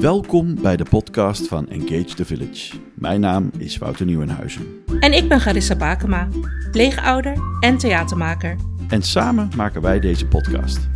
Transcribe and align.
Welkom 0.00 0.54
bij 0.62 0.76
de 0.76 0.84
podcast 0.90 1.48
van 1.48 1.68
Engage 1.68 2.14
the 2.14 2.24
Village. 2.24 2.76
Mijn 2.94 3.20
naam 3.20 3.50
is 3.56 3.78
Wouter 3.78 4.06
Nieuwenhuizen. 4.06 4.66
En 5.00 5.12
ik 5.12 5.28
ben 5.28 5.40
Garissa 5.40 5.76
Bakema, 5.76 6.28
pleegouder 6.70 7.36
en 7.60 7.78
theatermaker. 7.78 8.56
En 8.88 9.02
samen 9.02 9.50
maken 9.56 9.82
wij 9.82 10.00
deze 10.00 10.26
podcast. 10.26 10.88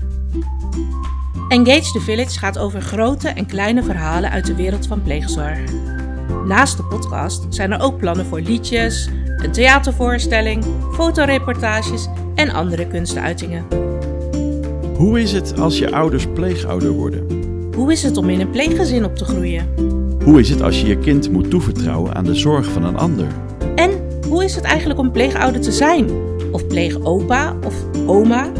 Engage 1.48 1.92
the 1.92 2.00
Village 2.00 2.38
gaat 2.38 2.59
over 2.59 2.80
grote 2.80 3.28
en 3.28 3.46
kleine 3.46 3.82
verhalen 3.82 4.30
uit 4.30 4.46
de 4.46 4.54
wereld 4.54 4.86
van 4.86 5.02
pleegzorg. 5.02 5.59
Naast 6.46 6.77
de 6.77 6.84
podcast 6.84 7.46
zijn 7.48 7.73
er 7.73 7.80
ook 7.80 7.98
plannen 7.98 8.27
voor 8.27 8.41
liedjes, 8.41 9.09
een 9.37 9.52
theatervoorstelling, 9.52 10.64
fotoreportages 10.92 12.09
en 12.34 12.50
andere 12.50 12.87
kunstuitingen. 12.87 13.64
Hoe 14.96 15.20
is 15.20 15.32
het 15.32 15.59
als 15.59 15.78
je 15.78 15.92
ouders 15.92 16.27
pleegouder 16.27 16.91
worden? 16.91 17.41
Hoe 17.74 17.92
is 17.92 18.02
het 18.02 18.16
om 18.16 18.28
in 18.28 18.40
een 18.40 18.50
pleeggezin 18.50 19.04
op 19.04 19.16
te 19.16 19.24
groeien? 19.24 19.68
Hoe 20.24 20.40
is 20.40 20.48
het 20.48 20.62
als 20.62 20.80
je 20.80 20.86
je 20.86 20.98
kind 20.98 21.30
moet 21.30 21.50
toevertrouwen 21.50 22.14
aan 22.14 22.24
de 22.24 22.34
zorg 22.34 22.66
van 22.66 22.84
een 22.84 22.96
ander? 22.96 23.26
En 23.74 23.90
hoe 24.28 24.45
is 24.45 24.54
het 24.54 24.64
eigenlijk 24.64 25.00
om 25.00 25.12
pleegouder 25.12 25.60
te 25.60 25.72
zijn? 25.72 26.10
Of 26.50 26.66
pleegopa 26.66 27.56
of 27.66 27.74
oma? 28.06 28.52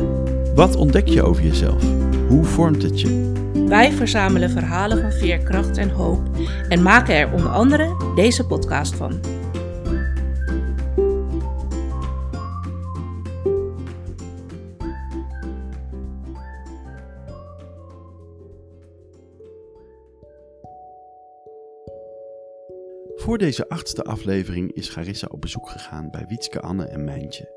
Wat 0.55 0.77
ontdek 0.77 1.09
je 1.09 1.23
over 1.23 1.43
jezelf? 1.43 1.83
Hoe 2.29 2.45
vormt 2.45 2.83
het 2.83 3.01
je? 3.01 3.33
Wij 3.67 3.93
verzamelen 3.93 4.51
verhalen 4.51 5.01
van 5.01 5.13
veerkracht 5.13 5.77
en 5.77 5.91
hoop 5.91 6.21
en 6.69 6.83
maken 6.83 7.15
er 7.15 7.33
onder 7.33 7.51
andere 7.51 7.97
deze 8.15 8.47
podcast 8.47 8.95
van. 8.95 9.21
Voor 23.33 23.41
deze 23.41 23.69
achtste 23.69 24.03
aflevering 24.03 24.73
is 24.73 24.89
Garissa 24.89 25.27
op 25.31 25.41
bezoek 25.41 25.69
gegaan 25.69 26.11
bij 26.11 26.27
Wietske 26.29 26.61
Anne 26.61 26.85
en 26.85 27.05
Mijntje. 27.05 27.49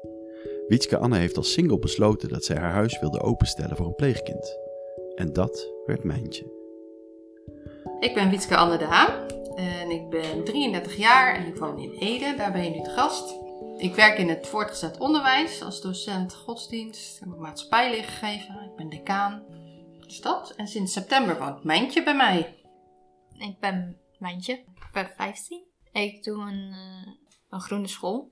Wietske 0.68 0.98
Anne 0.98 1.18
heeft 1.18 1.38
als 1.38 1.52
single 1.52 1.80
besloten 1.80 2.30
dat 2.30 2.46
zij 2.46 2.56
haar 2.56 2.72
huis 2.72 3.00
wilde 3.00 3.22
openstellen 3.22 3.78
voor 3.78 3.86
een 3.86 3.96
pleegkind. 3.96 4.58
En 5.16 5.34
dat 5.34 5.72
werd 5.86 6.04
Mijntje. 6.04 6.44
Ik 8.00 8.14
ben 8.14 8.30
Wietske 8.30 8.56
Anne 8.56 8.78
de 8.78 8.86
Haan 8.86 9.28
en 9.56 9.90
ik 9.90 10.10
ben 10.10 10.44
33 10.44 10.96
jaar 10.96 11.36
en 11.36 11.48
ik 11.48 11.58
woon 11.58 11.80
in 11.80 11.92
Ede. 11.92 12.36
Daar 12.38 12.52
ben 12.52 12.64
je 12.64 12.70
nu 12.70 12.84
te 12.84 12.90
gast. 12.90 13.36
Ik 13.78 13.96
werk 13.96 14.18
in 14.18 14.30
het 14.30 14.48
voortgezet 14.48 14.98
onderwijs 14.98 15.64
als 15.64 15.82
docent 15.82 16.34
godsdienst. 16.34 17.22
Ik 17.22 17.28
heb 17.30 17.40
maatschappijleer 17.40 18.04
gegeven. 18.04 18.56
Ik 18.56 18.76
ben 18.76 18.90
decaan. 18.90 19.44
Dus 20.00 20.22
dat. 20.22 20.54
En 20.58 20.68
sinds 20.68 20.94
september 20.94 21.40
woont 21.40 21.64
Mijntje 21.64 22.04
bij 22.04 22.16
mij. 22.16 22.56
Ik 23.38 23.60
ben 23.60 23.98
Ik 24.34 24.90
ben 24.92 25.10
15. 25.16 25.64
Ik 25.92 26.24
doe 26.24 26.42
een, 26.42 26.72
eh, 26.74 27.14
een 27.50 27.62
groene 27.62 27.88
school. 27.88 28.32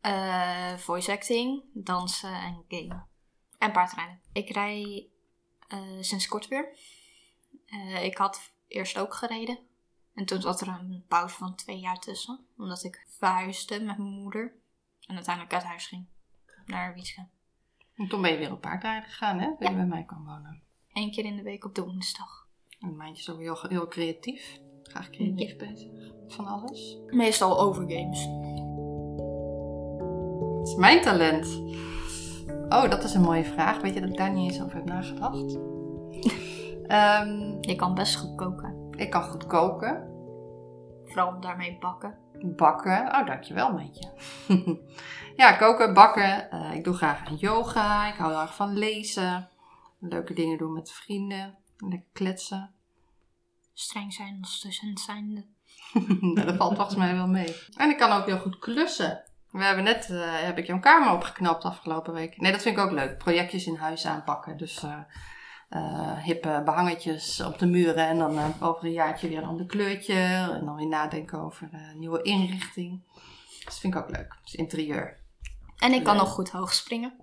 Eh, 0.00 0.76
voice 0.76 1.12
acting, 1.12 1.64
dansen 1.74 2.34
en 2.34 2.64
game. 2.68 3.02
En 3.58 3.72
paardrijden. 3.72 4.20
Ik 4.32 4.50
rij 4.50 5.08
eh, 5.68 5.80
sinds 6.00 6.28
kort 6.28 6.48
weer. 6.48 6.76
Ik 8.02 8.16
had 8.16 8.52
eerst 8.68 8.98
ook 8.98 9.14
gereden. 9.14 9.58
En 10.14 10.24
toen 10.24 10.40
zat 10.40 10.60
er 10.60 10.68
een 10.68 11.04
pauze 11.08 11.34
van 11.34 11.54
twee 11.54 11.78
jaar 11.78 11.98
tussen. 11.98 12.46
Omdat 12.56 12.84
ik 12.84 13.06
verhuisde 13.08 13.80
met 13.80 13.98
mijn 13.98 14.10
moeder. 14.10 14.54
En 15.06 15.14
uiteindelijk 15.14 15.54
uit 15.54 15.64
huis 15.64 15.86
ging. 15.86 16.06
Naar 16.66 16.94
Wiesken. 16.94 17.30
En 17.94 18.08
toen 18.08 18.22
ben 18.22 18.30
je 18.30 18.38
weer 18.38 18.52
op 18.52 18.60
paardrijden 18.60 19.08
gegaan, 19.08 19.38
hè? 19.38 19.46
Dat 19.58 19.68
je 19.68 19.74
bij 19.74 19.86
mij 19.86 20.04
kan 20.04 20.24
wonen. 20.24 20.62
Eén 20.92 21.10
keer 21.10 21.24
in 21.24 21.36
de 21.36 21.42
week 21.42 21.64
op 21.64 21.74
de 21.74 21.84
woensdag. 21.84 22.48
En 22.80 22.96
Mijntje 22.96 23.22
is 23.22 23.30
ook 23.30 23.40
heel, 23.40 23.68
heel 23.68 23.88
creatief. 23.88 24.60
Graag 24.92 25.10
creatief 25.10 25.56
bezig. 25.56 25.90
Met 26.22 26.34
van 26.34 26.46
alles. 26.46 26.98
Meestal 27.06 27.60
over 27.60 27.84
games. 27.88 28.28
Het 30.58 30.68
is 30.68 30.74
mijn 30.74 31.00
talent. 31.00 31.62
Oh, 32.68 32.90
dat 32.90 33.04
is 33.04 33.14
een 33.14 33.20
mooie 33.22 33.44
vraag. 33.44 33.80
Weet 33.80 33.94
je 33.94 34.00
dat 34.00 34.10
ik 34.10 34.16
daar 34.16 34.32
niet 34.32 34.52
eens 34.52 34.62
over 34.62 34.76
heb 34.76 34.84
nagedacht? 34.84 35.58
Ehm, 36.86 37.56
Je 37.60 37.74
kan 37.76 37.94
best 37.94 38.16
goed 38.16 38.34
koken. 38.34 38.88
ik 38.90 39.10
kan 39.10 39.22
goed 39.22 39.46
koken. 39.46 40.10
Vooral 41.04 41.40
daarmee 41.40 41.76
bakken. 41.80 42.18
Bakken. 42.42 43.06
Oh, 43.14 43.26
dankjewel, 43.26 43.72
meetje. 43.72 44.08
ja, 45.36 45.52
koken, 45.52 45.94
bakken. 45.94 46.50
Eh, 46.50 46.74
ik 46.74 46.84
doe 46.84 46.94
graag 46.94 47.26
aan 47.28 47.36
yoga. 47.36 48.08
Ik 48.08 48.14
hou 48.14 48.30
heel 48.32 48.40
erg 48.40 48.54
van 48.54 48.72
lezen. 48.78 49.48
Leuke 49.98 50.34
dingen 50.34 50.58
doen 50.58 50.72
met 50.72 50.92
vrienden. 50.92 51.58
Lekker 51.76 52.08
kletsen. 52.12 52.70
Streng 53.74 54.12
zijn 54.12 54.38
als 54.40 54.60
docent 54.60 55.00
zijnde. 55.00 55.44
Nou, 56.20 56.46
dat 56.46 56.56
valt 56.56 56.74
volgens 56.74 56.96
mij 56.96 57.14
wel 57.14 57.26
mee. 57.26 57.56
En 57.76 57.90
ik 57.90 57.96
kan 57.96 58.12
ook 58.12 58.26
heel 58.26 58.38
goed 58.38 58.58
klussen. 58.58 59.22
We 59.50 59.64
hebben 59.64 59.84
net, 59.84 60.10
eh, 60.10 60.20
heb 60.24 60.58
ik 60.58 60.66
jouw 60.66 60.80
kamer 60.80 61.12
opgeknapt 61.12 61.64
afgelopen 61.64 62.12
week. 62.12 62.40
Nee, 62.40 62.52
dat 62.52 62.62
vind 62.62 62.76
ik 62.76 62.84
ook 62.84 62.90
leuk. 62.90 63.18
Projectjes 63.18 63.66
in 63.66 63.76
huis 63.76 64.06
aanpakken. 64.06 64.56
Dus 64.56 64.82
eh, 65.68 66.18
hippe 66.18 66.62
behangetjes 66.64 67.40
op 67.40 67.58
de 67.58 67.66
muren. 67.66 68.08
En 68.08 68.18
dan 68.18 68.54
over 68.60 68.84
een 68.84 68.92
jaartje 68.92 69.28
weer 69.28 69.38
een 69.38 69.48
ander 69.48 69.66
kleurtje. 69.66 70.14
En 70.14 70.64
dan 70.64 70.76
weer 70.76 70.88
nadenken 70.88 71.40
over 71.40 71.68
een 71.72 71.98
nieuwe 71.98 72.22
inrichting. 72.22 73.02
Dat 73.64 73.78
vind 73.78 73.94
ik 73.94 74.00
ook 74.00 74.10
leuk. 74.10 74.38
Dus 74.42 74.54
interieur. 74.54 75.20
En 75.78 75.92
ik 75.92 76.04
kan 76.04 76.14
Leuk. 76.14 76.24
nog 76.24 76.32
goed 76.32 76.50
hoog 76.50 76.72
springen. 76.72 77.14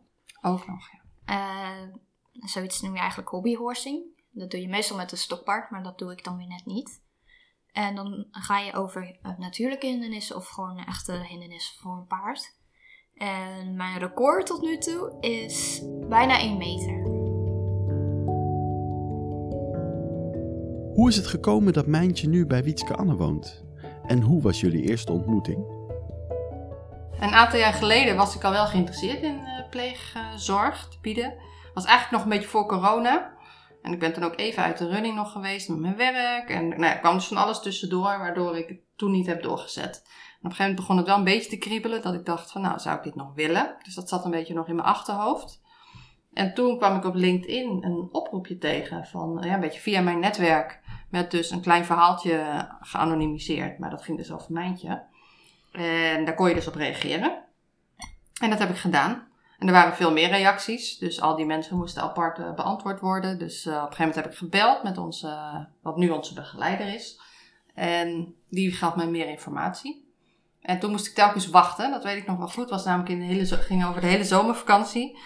Ook 0.42 0.68
nog, 0.68 0.90
ja. 0.92 1.90
Zoiets 2.34 2.82
noem 2.82 2.94
je 2.94 3.00
eigenlijk 3.00 3.30
hobbyhorsing. 3.30 4.04
Dat 4.40 4.52
doe 4.52 4.62
je 4.62 4.68
meestal 4.68 4.98
met 4.98 5.12
een 5.12 5.18
stokpaard, 5.18 5.70
maar 5.70 5.84
dat 5.84 5.98
doe 5.98 6.12
ik 6.12 6.24
dan 6.24 6.38
weer 6.38 6.48
net 6.48 6.66
niet. 6.66 7.02
En 7.72 7.96
dan 7.96 8.28
ga 8.32 8.60
je 8.60 8.74
over 8.74 9.18
eh, 9.22 9.32
natuurlijke 9.38 9.88
hindernissen 9.88 10.36
of 10.36 10.48
gewoon 10.48 10.78
echte 10.78 11.12
hindernissen 11.12 11.80
voor 11.80 11.98
een 11.98 12.08
paard. 12.08 12.58
En 13.14 13.76
mijn 13.76 14.00
record 14.00 14.46
tot 14.46 14.62
nu 14.62 14.78
toe 14.78 15.18
is 15.20 15.82
bijna 16.10 16.40
1 16.40 16.58
meter. 16.58 17.04
Hoe 20.94 21.10
is 21.10 21.16
het 21.16 21.28
gekomen 21.28 21.74
dat 21.74 21.88
Mijntje 21.88 22.28
nu 22.28 22.46
bij 22.46 22.64
Wietske 22.64 22.96
Anne 22.96 23.16
woont? 23.16 23.66
En 24.06 24.22
hoe 24.22 24.42
was 24.42 24.60
jullie 24.60 24.84
eerste 24.84 25.12
ontmoeting? 25.12 25.78
Een 27.20 27.34
aantal 27.34 27.60
jaar 27.60 27.74
geleden 27.74 28.16
was 28.16 28.36
ik 28.36 28.44
al 28.44 28.52
wel 28.52 28.66
geïnteresseerd 28.66 29.22
in 29.22 29.46
eh, 29.46 29.70
pleegzorg 29.70 30.88
te 30.90 30.98
bieden. 31.02 31.34
Was 31.74 31.86
eigenlijk 31.86 32.12
nog 32.12 32.24
een 32.24 32.38
beetje 32.38 32.52
voor 32.52 32.66
corona. 32.68 33.38
En 33.82 33.94
ik 33.94 34.00
ben 34.00 34.14
toen 34.14 34.24
ook 34.24 34.38
even 34.38 34.64
uit 34.64 34.78
de 34.78 34.88
running 34.88 35.16
nog 35.16 35.32
geweest 35.32 35.70
met 35.70 35.80
mijn 35.80 35.96
werk. 35.96 36.50
En 36.50 36.68
nou, 36.68 36.82
ja, 36.82 36.94
er 36.94 37.00
kwam 37.00 37.14
dus 37.14 37.28
van 37.28 37.38
alles 37.38 37.62
tussendoor, 37.62 38.18
waardoor 38.18 38.58
ik 38.58 38.68
het 38.68 38.80
toen 38.96 39.12
niet 39.12 39.26
heb 39.26 39.44
doorgezet. 39.44 40.04
En 40.04 40.46
op 40.46 40.52
een 40.52 40.52
gegeven 40.52 40.58
moment 40.58 40.76
begon 40.76 40.98
het 40.98 41.06
wel 41.06 41.18
een 41.18 41.24
beetje 41.24 41.50
te 41.50 41.58
kriebelen. 41.58 42.02
Dat 42.02 42.14
ik 42.14 42.26
dacht 42.26 42.52
van, 42.52 42.62
nou, 42.62 42.80
zou 42.80 42.98
ik 42.98 43.04
dit 43.04 43.16
nog 43.16 43.34
willen? 43.34 43.76
Dus 43.84 43.96
dat 43.96 44.10
zat 44.10 44.26
een 44.26 44.32
beetje 44.32 44.54
nog 44.54 44.68
in 44.68 44.76
mijn 44.76 44.88
achterhoofd. 44.88 45.62
En 46.34 46.54
toen 46.54 46.78
kwam 46.78 46.98
ik 46.98 47.06
op 47.06 47.16
LinkedIn 47.16 47.84
een 47.84 48.10
oproepje 48.12 48.58
tegen 48.58 49.06
van, 49.06 49.40
ja, 49.42 49.54
een 49.54 49.60
beetje 49.60 49.80
via 49.80 50.02
mijn 50.02 50.20
netwerk. 50.20 50.80
Met 51.10 51.32
dus 51.32 51.52
een 51.52 51.62
klein 51.62 51.86
verhaaltje 51.86 52.68
geanonimiseerd. 52.80 53.80
Maar 53.80 53.90
dat 53.90 54.04
ging 54.04 54.18
dus 54.18 54.32
over 54.32 54.54
Mijntje. 54.54 55.04
En 55.72 56.26
daar 56.26 56.36
kon 56.36 56.48
je 56.48 56.56
dus 56.56 56.68
op 56.68 56.76
reageren. 56.76 57.44
En 58.42 58.50
dat 58.50 58.60
heb 58.60 58.70
ik 58.70 58.78
gedaan. 58.78 59.28
En 59.60 59.68
er 59.68 59.74
waren 59.74 59.96
veel 59.96 60.12
meer 60.12 60.30
reacties. 60.30 60.98
Dus 60.98 61.22
al 61.22 61.36
die 61.36 61.46
mensen 61.46 61.78
moesten 61.78 62.02
apart 62.02 62.40
eh, 62.40 62.54
beantwoord 62.54 63.00
worden. 63.00 63.40
Dus 63.40 63.66
eh, 63.66 63.74
op 63.74 63.78
een 63.78 63.82
gegeven 63.82 64.06
moment 64.06 64.24
heb 64.24 64.32
ik 64.32 64.38
gebeld 64.38 64.84
met 64.84 64.98
onze, 64.98 65.68
wat 65.82 65.98
nu 65.98 66.10
onze 66.10 66.34
begeleider 66.34 66.94
is. 66.94 67.20
En 67.74 68.36
die 68.50 68.72
gaf 68.72 68.96
mij 68.96 69.08
meer 69.08 69.28
informatie. 69.28 70.08
En 70.62 70.80
toen 70.80 70.92
moest 70.92 71.08
ik 71.08 71.14
telkens 71.14 71.50
wachten. 71.50 71.92
Dat 71.92 72.04
weet 72.04 72.18
ik 72.18 72.28
nog 72.28 72.38
wel 72.38 72.48
goed. 72.48 72.70
Was 72.70 72.86
namelijk 72.86 73.10
in 73.10 73.20
de 73.20 73.26
hele, 73.26 73.46
ging 73.46 73.86
over 73.86 74.02
de 74.02 74.08
hele 74.08 74.24
zomervakantie. 74.24 75.18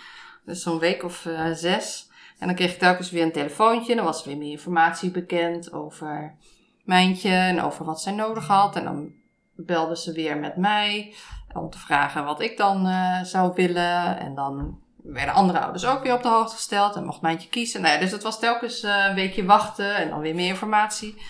Dus 0.45 0.61
zo'n 0.61 0.79
week 0.79 1.03
of 1.03 1.25
eh, 1.25 1.51
zes. 1.51 2.09
En 2.39 2.47
dan 2.47 2.55
kreeg 2.55 2.71
ik 2.71 2.79
telkens 2.79 3.11
weer 3.11 3.23
een 3.23 3.31
telefoontje. 3.31 3.95
Dan 3.95 4.05
was 4.05 4.21
er 4.21 4.27
weer 4.27 4.37
meer 4.37 4.51
informatie 4.51 5.11
bekend 5.11 5.73
over 5.73 6.35
Mijntje. 6.83 7.29
En 7.29 7.61
over 7.61 7.85
wat 7.85 8.01
zij 8.01 8.13
nodig 8.13 8.47
had. 8.47 8.75
En 8.75 8.83
dan 8.83 9.11
belden 9.55 9.97
ze 9.97 10.11
weer 10.11 10.37
met 10.37 10.57
mij 10.57 11.13
om 11.53 11.69
te 11.69 11.77
vragen 11.77 12.25
wat 12.25 12.41
ik 12.41 12.57
dan 12.57 12.87
eh, 12.87 13.23
zou 13.23 13.51
willen. 13.55 14.19
En 14.19 14.35
dan 14.35 14.77
werden 15.03 15.33
andere 15.33 15.59
ouders 15.59 15.85
ook 15.85 16.03
weer 16.03 16.13
op 16.13 16.23
de 16.23 16.29
hoogte 16.29 16.55
gesteld 16.55 16.95
en 16.95 17.05
mocht 17.05 17.21
Mijntje 17.21 17.49
kiezen. 17.49 17.81
Nou 17.81 17.93
ja, 17.93 17.99
dus 17.99 18.11
het 18.11 18.23
was 18.23 18.39
telkens 18.39 18.83
eh, 18.83 19.05
een 19.07 19.15
weekje 19.15 19.45
wachten 19.45 19.95
en 19.95 20.09
dan 20.09 20.19
weer 20.19 20.35
meer 20.35 20.47
informatie. 20.47 21.21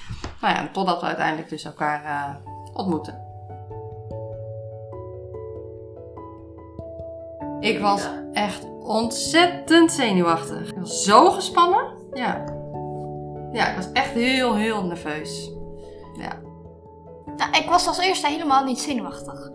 Nou 0.42 0.56
ja, 0.56 0.70
totdat 0.72 1.02
we 1.02 1.08
uiteindelijk 1.08 1.50
dus 1.50 1.64
elkaar 1.64 2.04
eh, 2.06 2.36
ontmoeten. 2.74 3.22
Ik 7.60 7.80
was 7.80 8.08
echt 8.34 8.66
ontzettend 8.80 9.92
zenuwachtig. 9.92 10.70
Ik 10.70 10.78
was 10.78 11.04
zo 11.04 11.32
gespannen. 11.32 11.86
Ja. 12.14 12.44
Ja, 13.52 13.68
ik 13.68 13.76
was 13.76 13.92
echt 13.92 14.12
heel, 14.12 14.56
heel 14.56 14.84
nerveus. 14.84 15.52
Ja. 16.18 16.40
Nou, 17.38 17.52
ik 17.52 17.70
was 17.70 17.88
als 17.88 17.98
eerste 17.98 18.28
helemaal 18.28 18.64
niet 18.64 18.80
zenuwachtig. 18.80 19.52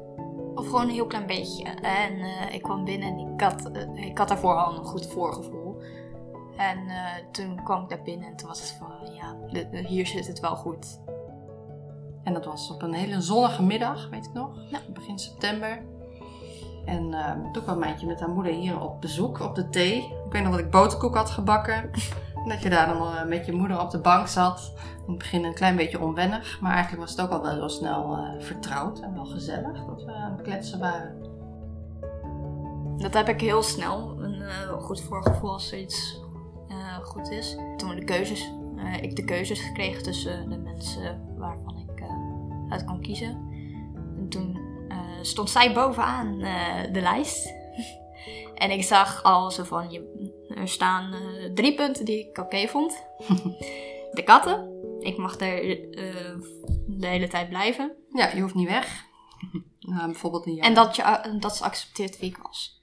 Of 0.58 0.66
gewoon 0.66 0.82
een 0.82 0.90
heel 0.94 1.06
klein 1.06 1.26
beetje. 1.26 1.64
En 1.82 2.19
eh, 2.20 2.55
ik 2.55 2.62
kwam 2.62 2.84
binnen 2.84 3.08
en 3.08 3.19
ik 3.19 3.40
had, 3.40 3.70
eh, 3.70 4.06
ik 4.06 4.19
had 4.19 4.28
daarvoor 4.28 4.55
al 4.55 4.78
een 4.78 4.84
goed 4.84 5.06
voorgevoel. 5.06 5.82
En 6.56 6.78
eh, 6.88 7.05
toen 7.32 7.62
kwam 7.64 7.82
ik 7.82 7.88
daar 7.88 8.02
binnen 8.02 8.28
en 8.28 8.37
toen 8.37 8.49
was 8.49 8.60
het 8.60 8.70
van, 8.78 9.14
ja, 9.14 9.37
de- 9.52 9.69
de- 9.70 9.87
hier 9.87 10.06
zit 10.06 10.26
het 10.26 10.40
wel 10.40 10.56
goed. 10.56 11.00
En 12.25 12.32
dat 12.32 12.44
was 12.44 12.70
op 12.70 12.82
een 12.82 12.93
hele 12.93 13.20
zonnige 13.20 13.62
middag, 13.62 14.08
weet 14.10 14.25
ik 14.25 14.32
nog. 14.32 14.50
Ja. 14.70 14.78
Begin 14.93 15.19
september. 15.19 15.82
En 16.84 17.10
toen 17.52 17.62
kwam 17.62 17.78
Mijntje 17.78 18.06
met 18.06 18.20
haar 18.20 18.31
moeder 18.31 18.52
hier 18.52 18.81
op 18.81 19.00
bezoek, 19.00 19.40
op 19.40 19.55
de 19.55 19.69
thee. 19.69 19.96
Ik 19.99 20.32
weet 20.32 20.43
nog 20.43 20.50
dat 20.50 20.60
ik 20.60 20.70
boterkoek 20.70 21.14
had 21.16 21.31
gebakken. 21.31 21.90
Dat 22.48 22.62
je 22.62 22.70
daar 22.70 22.86
dan 22.86 23.14
eh, 23.14 23.24
met 23.24 23.46
je 23.46 23.52
moeder 23.52 23.80
op 23.80 23.90
de 23.90 23.98
bank 23.98 24.26
zat. 24.26 24.72
In 25.08 25.14
het 25.14 25.22
begin 25.22 25.44
een 25.44 25.54
klein 25.54 25.76
beetje 25.76 26.00
onwennig. 26.00 26.60
Maar 26.60 26.72
eigenlijk 26.72 27.02
was 27.02 27.10
het 27.10 27.20
ook 27.20 27.30
al 27.30 27.42
wel 27.42 27.52
heel 27.52 27.68
snel 27.68 28.16
eh, 28.16 28.44
vertrouwd 28.44 29.00
en 29.00 29.14
wel 29.14 29.24
gezellig 29.24 29.84
dat 29.84 30.04
we 30.04 30.12
aan 30.12 30.32
het 30.32 30.42
kletsen 30.42 30.78
waren. 30.78 31.16
Dat 32.96 33.14
heb 33.14 33.28
ik 33.28 33.40
heel 33.40 33.62
snel, 33.62 34.16
een 34.22 34.42
eh, 34.42 34.72
goed 34.72 35.00
voorgevoel 35.00 35.52
als 35.52 35.72
iets 35.72 36.20
eh, 36.68 36.98
goed 37.02 37.30
is. 37.30 37.56
Toen 37.76 37.96
de 37.96 38.04
keuzes, 38.04 38.52
ik 39.00 39.16
de 39.16 39.24
keuzes 39.24 39.60
gekregen 39.60 40.02
tussen 40.02 40.50
de 40.50 40.58
mensen 40.58 41.34
waarvan 41.36 41.76
ik 41.76 42.02
uit 42.68 42.84
kon 42.84 43.00
kiezen. 43.00 43.46
En 44.16 44.28
toen 44.28 44.58
stond 45.22 45.50
zij 45.50 45.74
bovenaan 45.74 46.38
de 46.92 47.00
lijst. 47.00 47.54
en 48.54 48.70
ik 48.70 48.82
zag 48.82 49.22
al 49.22 49.50
zo 49.50 49.64
van, 49.64 49.90
je, 49.90 50.27
er 50.58 50.69
staan 50.69 51.12
eh, 51.12 51.52
drie 51.55 51.75
punten 51.75 52.05
die 52.05 52.28
ik 52.28 52.38
oké 52.38 52.69
vond. 52.69 53.06
de 54.19 54.22
katten, 54.25 54.70
ik 55.00 55.16
mag 55.16 55.40
er 55.40 55.90
eh, 55.90 56.38
de 56.87 57.06
hele 57.06 57.28
tijd 57.28 57.49
blijven. 57.49 57.96
Ja, 58.08 58.31
je 58.34 58.40
hoeft 58.40 58.55
niet 58.55 58.69
weg. 58.69 59.05
nou, 59.78 60.05
bijvoorbeeld 60.05 60.46
een 60.46 60.55
jaar. 60.55 60.64
En 60.64 60.75
dat, 60.75 60.96
je, 60.96 61.02
eh, 61.02 61.40
dat 61.40 61.56
ze 61.56 61.64
accepteert 61.64 62.19
wie 62.19 62.31
ik 62.31 62.37
was. 62.37 62.82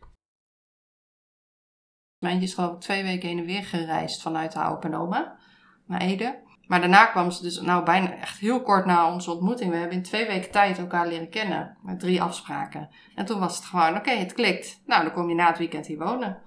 Mijntje 2.20 2.48
is 2.48 2.54
geloof 2.54 2.74
ik 2.74 2.80
twee 2.80 3.04
weken 3.04 3.28
heen 3.28 3.40
en 3.40 3.46
weer 3.46 3.64
gereisd 3.64 4.22
vanuit 4.22 4.54
haar 4.54 4.72
opa 4.72 4.88
en 4.88 4.96
oma 4.96 5.40
naar 5.86 6.02
Ede. 6.02 6.44
Maar 6.68 6.80
daarna 6.80 7.06
kwam 7.06 7.32
ze 7.32 7.42
dus 7.42 7.62
nou 7.62 7.84
bijna 7.84 8.16
echt 8.18 8.40
heel 8.40 8.62
kort 8.62 8.86
na 8.86 9.14
onze 9.14 9.32
ontmoeting. 9.32 9.72
We 9.72 9.78
hebben 9.78 9.98
in 9.98 10.04
twee 10.04 10.28
weken 10.28 10.52
tijd 10.52 10.78
elkaar 10.78 11.08
leren 11.08 11.30
kennen. 11.30 11.78
Met 11.82 12.00
drie 12.00 12.22
afspraken. 12.22 12.90
En 13.16 13.26
toen 13.26 13.40
was 13.40 13.56
het 13.56 13.66
gewoon, 13.66 13.96
oké, 13.96 14.12
het 14.12 14.34
klikt. 14.34 14.82
Nou, 14.86 15.04
dan 15.04 15.14
kom 15.14 15.30
je 15.30 15.36
na 15.36 15.48
het 15.48 15.58
weekend 15.58 15.88
hier 15.88 15.98
wonen. 15.98 16.42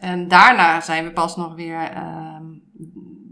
En 0.00 0.28
daarna 0.28 0.80
zijn 0.80 1.04
we 1.04 1.12
pas 1.12 1.36
nog 1.36 1.54
weer 1.54 1.90
ehm, 1.90 2.44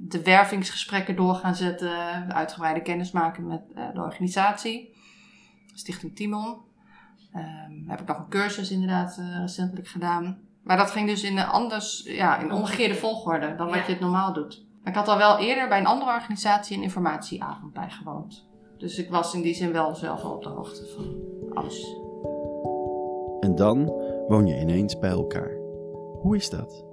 de 0.08 0.22
wervingsgesprekken 0.22 1.16
door 1.16 1.34
gaan 1.34 1.54
zetten. 1.54 1.88
De 2.28 2.34
uitgebreide 2.34 2.82
kennismaken 2.82 3.46
met 3.46 3.62
eh, 3.74 3.84
de 3.94 4.00
organisatie. 4.00 4.94
Stichting 5.74 6.16
Timon. 6.16 6.56
Ehm, 7.32 7.72
heb 7.86 8.00
ik 8.00 8.06
nog 8.06 8.18
een 8.18 8.28
cursus 8.28 8.70
inderdaad 8.70 9.16
eh, 9.18 9.38
recentelijk 9.40 9.88
gedaan. 9.88 10.38
Maar 10.62 10.76
dat 10.76 10.90
ging 10.90 11.08
dus 11.08 11.22
in 11.22 11.38
een 11.38 11.46
anders, 11.46 12.02
ja, 12.04 12.38
in 12.38 12.52
omgekeerde 12.52 12.94
volgorde 12.94 13.54
dan 13.54 13.66
wat 13.66 13.76
Ja. 13.76 13.84
je 13.86 13.92
het 13.92 14.00
normaal 14.00 14.32
doet. 14.32 14.64
Maar 14.82 14.92
ik 14.92 14.98
had 14.98 15.08
al 15.08 15.16
wel 15.18 15.38
eerder 15.38 15.68
bij 15.68 15.78
een 15.78 15.86
andere 15.86 16.12
organisatie 16.12 16.76
een 16.76 16.82
informatieavond 16.82 17.72
bijgewoond. 17.72 18.46
Dus 18.78 18.98
ik 18.98 19.10
was 19.10 19.34
in 19.34 19.42
die 19.42 19.54
zin 19.54 19.72
wel 19.72 19.94
zelf 19.94 20.22
al 20.22 20.32
op 20.34 20.42
de 20.42 20.48
hoogte 20.48 20.86
van 20.94 21.14
alles. 21.54 21.96
En 23.40 23.54
dan 23.54 23.84
woon 24.28 24.46
je 24.46 24.60
ineens 24.60 24.98
bij 24.98 25.10
elkaar. 25.10 25.61
Hoe 26.22 26.36
is 26.36 26.50
dat? 26.50 26.84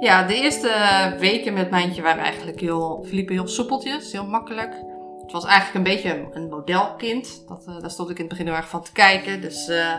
Ja, 0.00 0.26
de 0.26 0.34
eerste 0.34 0.70
weken 1.18 1.52
met 1.52 1.70
Mijntje 1.70 2.02
waren 2.02 2.22
eigenlijk 2.22 2.60
heel, 2.60 3.02
verliepen 3.06 3.34
heel 3.34 3.48
soepeltjes, 3.48 4.12
heel 4.12 4.26
makkelijk. 4.26 4.74
Het 5.22 5.32
was 5.32 5.44
eigenlijk 5.44 5.74
een 5.74 5.92
beetje 5.94 6.28
een, 6.32 6.48
modelkind. 6.48 7.48
Dat, 7.48 7.64
eh, 7.66 7.80
daar 7.80 7.90
stond 7.90 8.10
ik 8.10 8.16
in 8.16 8.24
het 8.24 8.32
begin 8.32 8.46
heel 8.46 8.56
erg 8.56 8.68
van 8.68 8.82
te 8.82 8.92
kijken. 8.92 9.40
Dus 9.40 9.68
eh, 9.68 9.94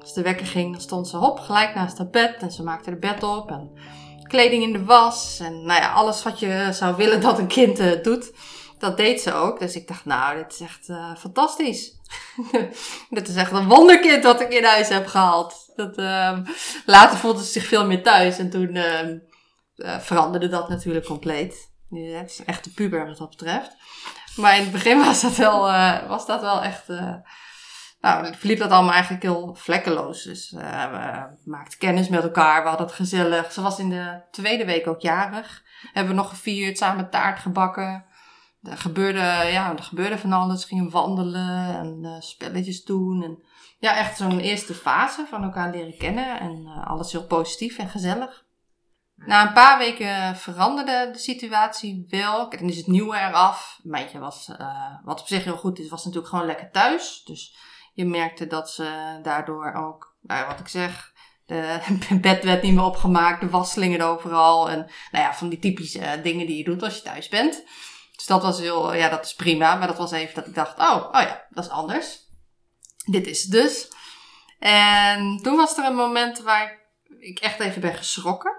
als 0.00 0.14
de 0.14 0.22
wekker 0.22 0.46
ging, 0.46 0.72
dan 0.72 0.80
stond 0.80 1.08
ze 1.08 1.16
hop, 1.16 1.38
gelijk 1.38 1.74
naast 1.74 1.98
haar 1.98 2.10
bed. 2.10 2.36
En 2.40 2.50
ze 2.50 2.62
maakte 2.62 2.90
de 2.90 2.96
bed 2.96 3.22
op 3.22 3.50
en 3.50 3.70
kleding 4.22 4.62
in 4.62 4.72
de 4.72 4.84
was. 4.84 5.40
En 5.40 5.64
nou 5.64 5.80
ja, 5.80 5.92
alles 5.92 6.22
wat 6.22 6.38
je 6.38 6.68
zou 6.70 6.96
willen 6.96 7.20
dat 7.20 7.38
een 7.38 7.46
kind 7.46 7.78
eh, 7.78 8.02
doet, 8.02 8.32
dat 8.78 8.96
deed 8.96 9.20
ze 9.20 9.32
ook. 9.32 9.58
Dus 9.58 9.76
ik 9.76 9.88
dacht, 9.88 10.04
nou, 10.04 10.36
dit 10.36 10.52
is 10.52 10.60
echt 10.60 10.88
fantastisch. 11.18 11.99
dit 13.10 13.28
is 13.28 13.34
echt 13.34 13.52
een 13.52 13.68
wonderkind 13.68 14.24
wat 14.24 14.40
ik 14.40 14.52
in 14.52 14.64
huis 14.64 14.88
heb 14.88 15.06
gehaald. 15.06 15.72
Dat, 15.76 15.96
ehm, 15.96 16.44
later 16.86 17.18
voelde 17.18 17.44
ze 17.44 17.50
zich 17.50 17.66
veel 17.66 17.86
meer 17.86 18.02
thuis. 18.02 18.38
En 18.38 18.50
toen 18.50 18.74
ehm, 18.74 19.18
eh, 19.76 19.98
veranderde 19.98 20.48
dat 20.48 20.68
natuurlijk 20.68 21.06
compleet. 21.06 21.68
Nu, 21.88 22.12
Het 22.12 22.30
is 22.30 22.38
een 22.38 22.46
echte 22.46 22.72
puber 22.72 23.06
wat 23.06 23.18
dat 23.18 23.30
betreft. 23.30 23.76
Maar 24.36 24.56
in 24.56 24.62
het 24.62 24.72
begin 24.72 24.98
was 25.04 25.20
dat 25.20 25.36
wel, 25.36 25.68
eh, 25.68 26.08
was 26.08 26.26
dat 26.26 26.40
wel 26.40 26.62
echt... 26.62 26.88
eh, 26.88 27.14
nou, 28.00 28.34
verliep 28.34 28.58
dat 28.58 28.70
allemaal 28.70 28.92
eigenlijk 28.92 29.22
heel 29.22 29.54
vlekkeloos. 29.58 30.22
Dus 30.22 30.50
we 30.50 31.28
maakten 31.44 31.78
kennis 31.78 32.08
met 32.08 32.22
elkaar, 32.22 32.62
we 32.62 32.68
hadden 32.68 32.86
het 32.86 32.96
gezellig. 32.96 33.52
Ze 33.52 33.60
was 33.60 33.78
in 33.78 33.90
de 33.90 34.22
tweede 34.30 34.64
week 34.64 34.86
ook 34.86 35.00
jarig. 35.00 35.62
Hebben 35.92 36.14
we 36.14 36.20
nog 36.20 36.28
gevierd, 36.28 36.78
samen 36.78 37.10
taart 37.10 37.38
gebakken. 37.38 38.04
Er 38.62 38.76
gebeurde, 38.76 39.18
ja, 39.50 39.76
er 39.76 39.82
gebeurde 39.82 40.18
van 40.18 40.32
alles. 40.32 40.64
Gingen 40.64 40.90
wandelen 40.90 41.78
en 41.78 42.00
eh, 42.04 42.20
spelletjes 42.20 42.84
doen. 42.84 43.22
En, 43.22 43.42
ja, 43.78 43.96
echt 43.96 44.16
zo'n 44.16 44.40
eerste 44.40 44.74
fase 44.74 45.26
van 45.26 45.42
elkaar 45.42 45.70
leren 45.70 45.96
kennen. 45.96 46.40
En 46.40 46.66
eh, 46.66 46.86
alles 46.86 47.12
heel 47.12 47.26
positief 47.26 47.78
en 47.78 47.88
gezellig. 47.88 48.44
Na 49.16 49.46
een 49.46 49.52
paar 49.52 49.78
weken 49.78 50.36
veranderde 50.36 51.10
de 51.12 51.18
situatie 51.18 52.06
wel. 52.08 52.50
En 52.50 52.68
is 52.68 52.76
het 52.76 52.86
nieuwe 52.86 53.16
eraf. 53.16 53.80
Meidje 53.82 54.18
was, 54.18 54.48
eh, 54.48 54.94
wat 55.04 55.20
op 55.20 55.26
zich 55.26 55.44
heel 55.44 55.56
goed 55.56 55.78
is, 55.78 55.88
was 55.88 56.04
natuurlijk 56.04 56.30
gewoon 56.30 56.46
lekker 56.46 56.70
thuis. 56.70 57.22
Dus 57.24 57.56
je 57.94 58.04
merkte 58.04 58.46
dat 58.46 58.70
ze 58.70 59.18
daardoor 59.22 59.72
ook, 59.72 60.16
nou 60.20 60.40
ja, 60.40 60.46
wat 60.46 60.60
ik 60.60 60.68
zeg, 60.68 61.12
de 61.46 62.18
bed 62.20 62.44
werd 62.44 62.62
niet 62.62 62.74
meer 62.74 62.84
opgemaakt, 62.84 63.40
de 63.40 63.48
was 63.48 63.78
overal. 64.00 64.70
En 64.70 64.78
nou 65.10 65.24
ja, 65.24 65.34
van 65.34 65.48
die 65.48 65.58
typische 65.58 66.20
dingen 66.22 66.46
die 66.46 66.56
je 66.56 66.64
doet 66.64 66.82
als 66.82 66.96
je 66.96 67.02
thuis 67.02 67.28
bent. 67.28 67.64
Dus 68.20 68.28
dat 68.28 68.42
was 68.42 68.58
heel, 68.58 68.94
ja, 68.94 69.08
dat 69.08 69.24
is 69.24 69.34
prima. 69.34 69.74
Maar 69.74 69.86
dat 69.86 69.96
was 69.96 70.10
even 70.10 70.34
dat 70.34 70.46
ik 70.46 70.54
dacht, 70.54 70.78
oh, 70.78 71.08
oh 71.12 71.20
ja, 71.20 71.46
dat 71.50 71.64
is 71.64 71.70
anders. 71.70 72.18
Dit 73.04 73.26
is 73.26 73.44
dus. 73.44 73.92
En 74.58 75.38
toen 75.42 75.56
was 75.56 75.78
er 75.78 75.84
een 75.84 75.94
moment 75.94 76.40
waar 76.40 76.78
ik 77.18 77.38
echt 77.38 77.60
even 77.60 77.80
ben 77.80 77.94
geschrokken. 77.94 78.56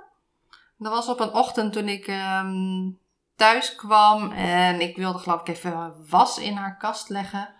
Dat 0.77 0.91
was 0.91 1.07
op 1.07 1.19
een 1.19 1.33
ochtend 1.33 1.73
toen 1.73 1.87
ik 1.87 2.07
ehm, 2.07 2.89
thuis 3.35 3.75
kwam 3.75 4.31
en 4.31 4.81
ik 4.81 4.95
wilde 4.95 5.19
geloof 5.19 5.41
ik 5.41 5.47
even 5.47 5.95
was 6.09 6.37
in 6.37 6.55
haar 6.55 6.77
kast 6.77 7.09
leggen. 7.09 7.53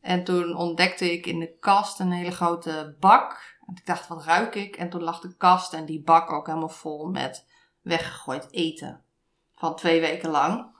En 0.00 0.24
toen 0.24 0.56
ontdekte 0.56 1.12
ik 1.12 1.26
in 1.26 1.38
de 1.38 1.56
kast 1.60 2.00
een 2.00 2.12
hele 2.12 2.30
grote 2.30 2.96
bak. 3.00 3.56
En 3.66 3.74
ik 3.74 3.86
dacht, 3.86 4.08
wat 4.08 4.24
ruik 4.24 4.54
ik? 4.54 4.76
En 4.76 4.90
toen 4.90 5.02
lag 5.02 5.20
de 5.20 5.36
kast 5.36 5.72
en 5.72 5.84
die 5.84 6.02
bak 6.02 6.30
ook 6.30 6.46
helemaal 6.46 6.68
vol 6.68 7.06
met 7.06 7.46
weggegooid 7.82 8.48
eten. 8.50 9.04
Van 9.54 9.76
twee 9.76 10.00
weken 10.00 10.30
lang. 10.30 10.76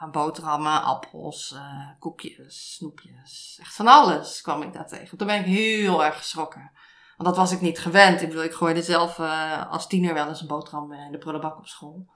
Aan 0.00 0.10
boterhammen, 0.10 0.82
appels, 0.82 1.52
eh, 1.52 1.88
koekjes, 1.98 2.74
snoepjes. 2.74 3.58
Echt 3.60 3.74
van 3.74 3.86
alles 3.86 4.40
kwam 4.40 4.62
ik 4.62 4.72
daar 4.72 4.86
tegen. 4.88 5.18
Toen 5.18 5.26
ben 5.26 5.40
ik 5.40 5.46
heel 5.46 6.04
erg 6.04 6.16
geschrokken. 6.16 6.70
Want 7.16 7.28
dat 7.28 7.36
was 7.36 7.52
ik 7.52 7.60
niet 7.60 7.78
gewend. 7.78 8.20
Ik 8.22 8.28
bedoel, 8.28 8.44
ik 8.44 8.52
gooide 8.52 8.82
zelf 8.82 9.18
eh, 9.18 9.70
als 9.70 9.86
tiener 9.86 10.14
wel 10.14 10.28
eens 10.28 10.40
een 10.40 10.46
boterham 10.46 10.92
in 10.92 11.12
de 11.12 11.18
prullenbak 11.18 11.58
op 11.58 11.66
school. 11.66 12.06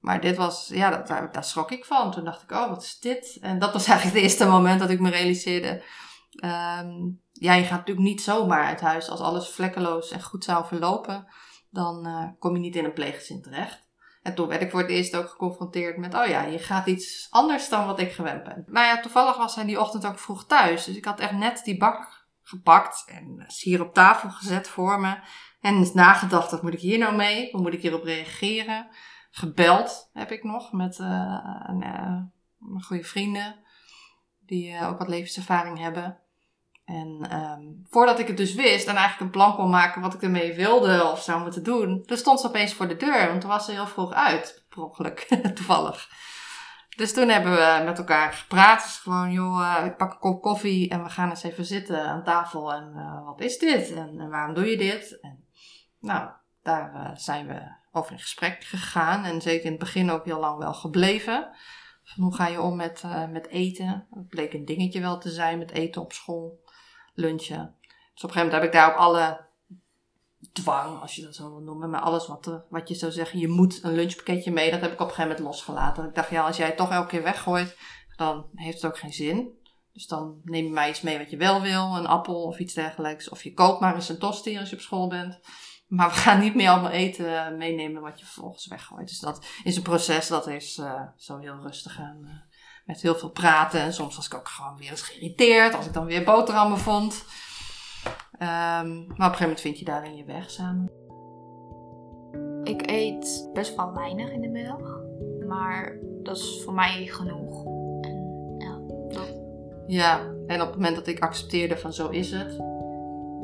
Maar 0.00 0.20
dit 0.20 0.36
was, 0.36 0.68
ja, 0.68 1.02
daar, 1.02 1.32
daar 1.32 1.44
schrok 1.44 1.70
ik 1.70 1.84
van. 1.84 2.10
Toen 2.10 2.24
dacht 2.24 2.42
ik, 2.42 2.50
oh, 2.50 2.68
wat 2.68 2.82
is 2.82 2.98
dit? 2.98 3.38
En 3.40 3.58
dat 3.58 3.72
was 3.72 3.86
eigenlijk 3.88 4.16
het 4.16 4.30
eerste 4.30 4.46
moment 4.46 4.80
dat 4.80 4.90
ik 4.90 5.00
me 5.00 5.10
realiseerde. 5.10 5.82
ehm, 6.30 6.92
ja, 7.32 7.54
je 7.54 7.64
gaat 7.64 7.78
natuurlijk 7.78 8.06
niet 8.06 8.22
zomaar 8.22 8.64
uit 8.64 8.80
huis. 8.80 9.08
Als 9.08 9.20
alles 9.20 9.48
vlekkeloos 9.48 10.10
en 10.10 10.22
goed 10.22 10.44
zou 10.44 10.66
verlopen, 10.66 11.26
dan 11.70 12.06
eh, 12.06 12.28
kom 12.38 12.54
je 12.54 12.60
niet 12.60 12.76
in 12.76 12.84
een 12.84 12.92
pleeggezin 12.92 13.42
terecht. 13.42 13.90
En 14.22 14.34
toen 14.34 14.48
werd 14.48 14.62
ik 14.62 14.70
voor 14.70 14.80
het 14.80 14.90
eerst 14.90 15.16
ook 15.16 15.28
geconfronteerd 15.28 15.96
met, 15.96 16.14
oh 16.14 16.26
ja, 16.26 16.42
je 16.42 16.58
gaat 16.58 16.86
iets 16.86 17.26
anders 17.30 17.68
dan 17.68 17.86
wat 17.86 18.00
ik 18.00 18.12
gewend 18.12 18.44
ben. 18.44 18.64
Nou 18.66 18.86
ja, 18.86 19.00
toevallig 19.00 19.36
was 19.36 19.54
hij 19.54 19.64
die 19.64 19.80
ochtend 19.80 20.06
ook 20.06 20.18
vroeg 20.18 20.46
thuis. 20.46 20.84
Dus 20.84 20.96
ik 20.96 21.04
had 21.04 21.20
echt 21.20 21.32
net 21.32 21.64
die 21.64 21.76
bak 21.76 22.26
gepakt 22.42 23.04
en 23.06 23.46
hier 23.62 23.82
op 23.82 23.94
tafel 23.94 24.30
gezet 24.30 24.68
voor 24.68 25.00
me. 25.00 25.18
En 25.60 25.90
nagedacht, 25.94 26.50
wat 26.50 26.62
moet 26.62 26.72
ik 26.72 26.80
hier 26.80 26.98
nou 26.98 27.16
mee? 27.16 27.50
Hoe 27.50 27.60
moet 27.60 27.74
ik 27.74 27.82
hierop 27.82 28.04
reageren? 28.04 28.88
Gebeld 29.30 30.10
heb 30.12 30.30
ik 30.30 30.44
nog 30.44 30.72
met 30.72 30.98
eh, 30.98 31.60
een, 31.66 31.82
eh, 31.82 32.20
goede 32.82 33.04
vrienden. 33.04 33.56
Die 34.46 34.72
eh, 34.72 34.88
ook 34.88 34.98
wat 34.98 35.08
levenservaring 35.08 35.78
hebben. 35.78 36.18
En 36.84 37.26
ehm, 37.30 37.62
voordat 37.88 38.18
ik 38.18 38.26
het 38.26 38.36
dus 38.36 38.54
wist 38.54 38.86
en 38.86 38.96
eigenlijk 38.96 39.20
een 39.20 39.40
plan 39.40 39.54
kon 39.54 39.70
maken 39.70 40.00
wat 40.00 40.14
ik 40.14 40.22
ermee 40.22 40.54
wilde 40.54 41.04
of 41.04 41.22
zou 41.22 41.42
moeten 41.42 41.62
doen, 41.62 42.02
toen 42.06 42.16
stond 42.16 42.40
ze 42.40 42.46
opeens 42.46 42.74
voor 42.74 42.88
de 42.88 42.96
deur. 42.96 43.28
Want 43.28 43.40
toen 43.40 43.50
was 43.50 43.64
ze 43.64 43.72
heel 43.72 43.86
vroeg 43.86 44.12
uit, 44.12 44.64
per 44.68 45.52
toevallig. 45.54 46.08
Dus 46.96 47.12
toen 47.12 47.28
hebben 47.28 47.52
we 47.52 47.82
met 47.84 47.98
elkaar 47.98 48.32
gepraat. 48.32 48.82
Dus 48.82 48.96
gewoon, 48.96 49.32
joh, 49.32 49.76
eh, 49.76 49.86
ik 49.86 49.96
pak 49.96 50.12
een 50.12 50.18
kop 50.18 50.42
koffie 50.42 50.90
en 50.90 51.02
we 51.02 51.08
gaan 51.08 51.30
eens 51.30 51.42
even 51.42 51.64
zitten 51.64 52.04
aan 52.04 52.24
tafel. 52.24 52.72
En 52.72 52.92
eh, 52.96 53.24
wat 53.24 53.40
is 53.40 53.58
dit? 53.58 53.92
En, 53.92 54.28
waarom 54.30 54.54
doe 54.54 54.66
je 54.66 54.76
dit? 54.76 55.20
En, 55.20 55.44
nou, 56.00 56.30
daar 56.62 56.94
eh, 56.94 57.10
zijn 57.14 57.46
we 57.46 57.60
over 57.92 58.12
in 58.12 58.18
gesprek 58.18 58.64
gegaan. 58.64 59.24
En 59.24 59.40
zeker 59.40 59.64
in 59.64 59.70
het 59.70 59.80
begin 59.80 60.10
ook 60.10 60.24
heel 60.24 60.40
lang 60.40 60.58
wel 60.58 60.74
gebleven. 60.74 61.50
Van 62.04 62.24
hoe 62.24 62.34
ga 62.34 62.46
je 62.46 62.60
om 62.60 62.76
met, 62.76 63.02
met 63.30 63.48
eten? 63.48 64.06
Het 64.10 64.28
bleek 64.28 64.52
een 64.52 64.64
dingetje 64.64 65.00
wel 65.00 65.18
te 65.18 65.30
zijn 65.30 65.58
met 65.58 65.70
eten 65.70 66.02
op 66.02 66.12
school, 66.12 66.61
lunchen. 67.14 67.76
Dus 68.14 68.24
op 68.24 68.28
een 68.28 68.34
gegeven 68.34 68.44
moment 68.44 68.52
heb 68.52 68.62
ik 68.62 68.72
daar 68.72 68.90
ook 68.90 68.98
alle 68.98 69.50
dwang, 70.52 71.00
als 71.00 71.14
je 71.14 71.22
dat 71.22 71.34
zo 71.34 71.50
wil 71.50 71.60
noemen. 71.60 71.90
Maar 71.90 72.00
alles 72.00 72.26
wat, 72.26 72.46
eh, 72.46 72.54
wat 72.68 72.88
je 72.88 72.94
zou 72.94 73.12
zeggen, 73.12 73.38
je 73.38 73.48
moet 73.48 73.84
een 73.84 73.94
lunchpakketje 73.94 74.52
mee, 74.52 74.70
dat 74.70 74.80
heb 74.80 74.92
ik 74.92 75.00
op 75.00 75.08
een 75.08 75.14
gegeven 75.14 75.30
moment 75.30 75.46
losgelaten. 75.46 76.08
Ik 76.08 76.14
dacht, 76.14 76.30
ja, 76.30 76.46
als 76.46 76.56
jij 76.56 76.66
het 76.66 76.76
toch 76.76 76.90
elke 76.90 77.08
keer 77.08 77.22
weggooit, 77.22 77.76
dan 78.16 78.50
heeft 78.54 78.82
het 78.82 78.90
ook 78.90 78.98
geen 78.98 79.12
zin. 79.12 79.60
Dus 79.92 80.06
dan 80.06 80.40
neem 80.44 80.64
je 80.64 80.72
maar 80.72 80.88
iets 80.88 81.00
mee 81.00 81.18
wat 81.18 81.30
je 81.30 81.36
wel 81.36 81.60
wil, 81.60 81.96
een 81.96 82.06
appel 82.06 82.42
of 82.42 82.58
iets 82.58 82.74
dergelijks. 82.74 83.28
Of 83.28 83.42
je 83.42 83.52
koopt 83.52 83.80
maar 83.80 83.94
eens 83.94 84.08
een 84.08 84.18
tosti 84.18 84.58
als 84.58 84.70
je 84.70 84.76
op 84.76 84.82
school 84.82 85.08
bent. 85.08 85.40
Maar 85.86 86.08
we 86.08 86.14
gaan 86.14 86.40
niet 86.40 86.54
meer 86.54 86.70
allemaal 86.70 86.90
eten 86.90 87.46
eh, 87.46 87.56
meenemen 87.56 88.02
wat 88.02 88.18
je 88.18 88.24
vervolgens 88.24 88.66
weggooit. 88.66 89.08
Dus 89.08 89.18
dat 89.18 89.46
is 89.64 89.76
een 89.76 89.82
proces, 89.82 90.28
dat 90.28 90.46
is 90.46 90.78
eh, 90.78 91.02
zo 91.16 91.38
heel 91.38 91.60
rustig 91.62 91.98
aan. 91.98 92.50
Met 92.84 93.00
heel 93.00 93.14
veel 93.14 93.30
praten. 93.30 93.80
En 93.80 93.92
soms 93.92 94.16
was 94.16 94.26
ik 94.26 94.34
ook 94.34 94.48
gewoon 94.48 94.76
weer 94.76 94.90
eens 94.90 95.02
geïrriteerd 95.02 95.74
als 95.74 95.86
ik 95.86 95.92
dan 95.92 96.06
weer 96.06 96.24
boterhammen 96.24 96.78
vond. 96.78 97.24
Ehm, 98.32 98.96
maar 98.96 99.02
op 99.02 99.08
een 99.08 99.16
gegeven 99.16 99.40
moment 99.40 99.60
vind 99.60 99.78
je 99.78 99.84
daarin 99.84 100.16
je 100.16 100.24
weg 100.24 100.50
samen. 100.50 100.90
Ik 102.62 102.90
eet 102.90 103.50
best 103.52 103.76
wel 103.76 103.92
weinig 103.92 104.30
in 104.30 104.40
de 104.40 104.48
middag. 104.48 105.00
Maar 105.46 105.98
dat 106.22 106.36
is 106.36 106.62
voor 106.64 106.74
mij 106.74 107.06
genoeg. 107.06 107.64
En 108.00 108.54
ja, 108.58 108.80
dat. 109.08 109.40
Ja, 109.86 110.18
en 110.46 110.60
op 110.60 110.66
het 110.66 110.76
moment 110.76 110.96
dat 110.96 111.06
ik 111.06 111.20
accepteerde 111.20 111.76
van 111.76 111.92
zo 111.92 112.08
is 112.08 112.30
het. 112.30 112.58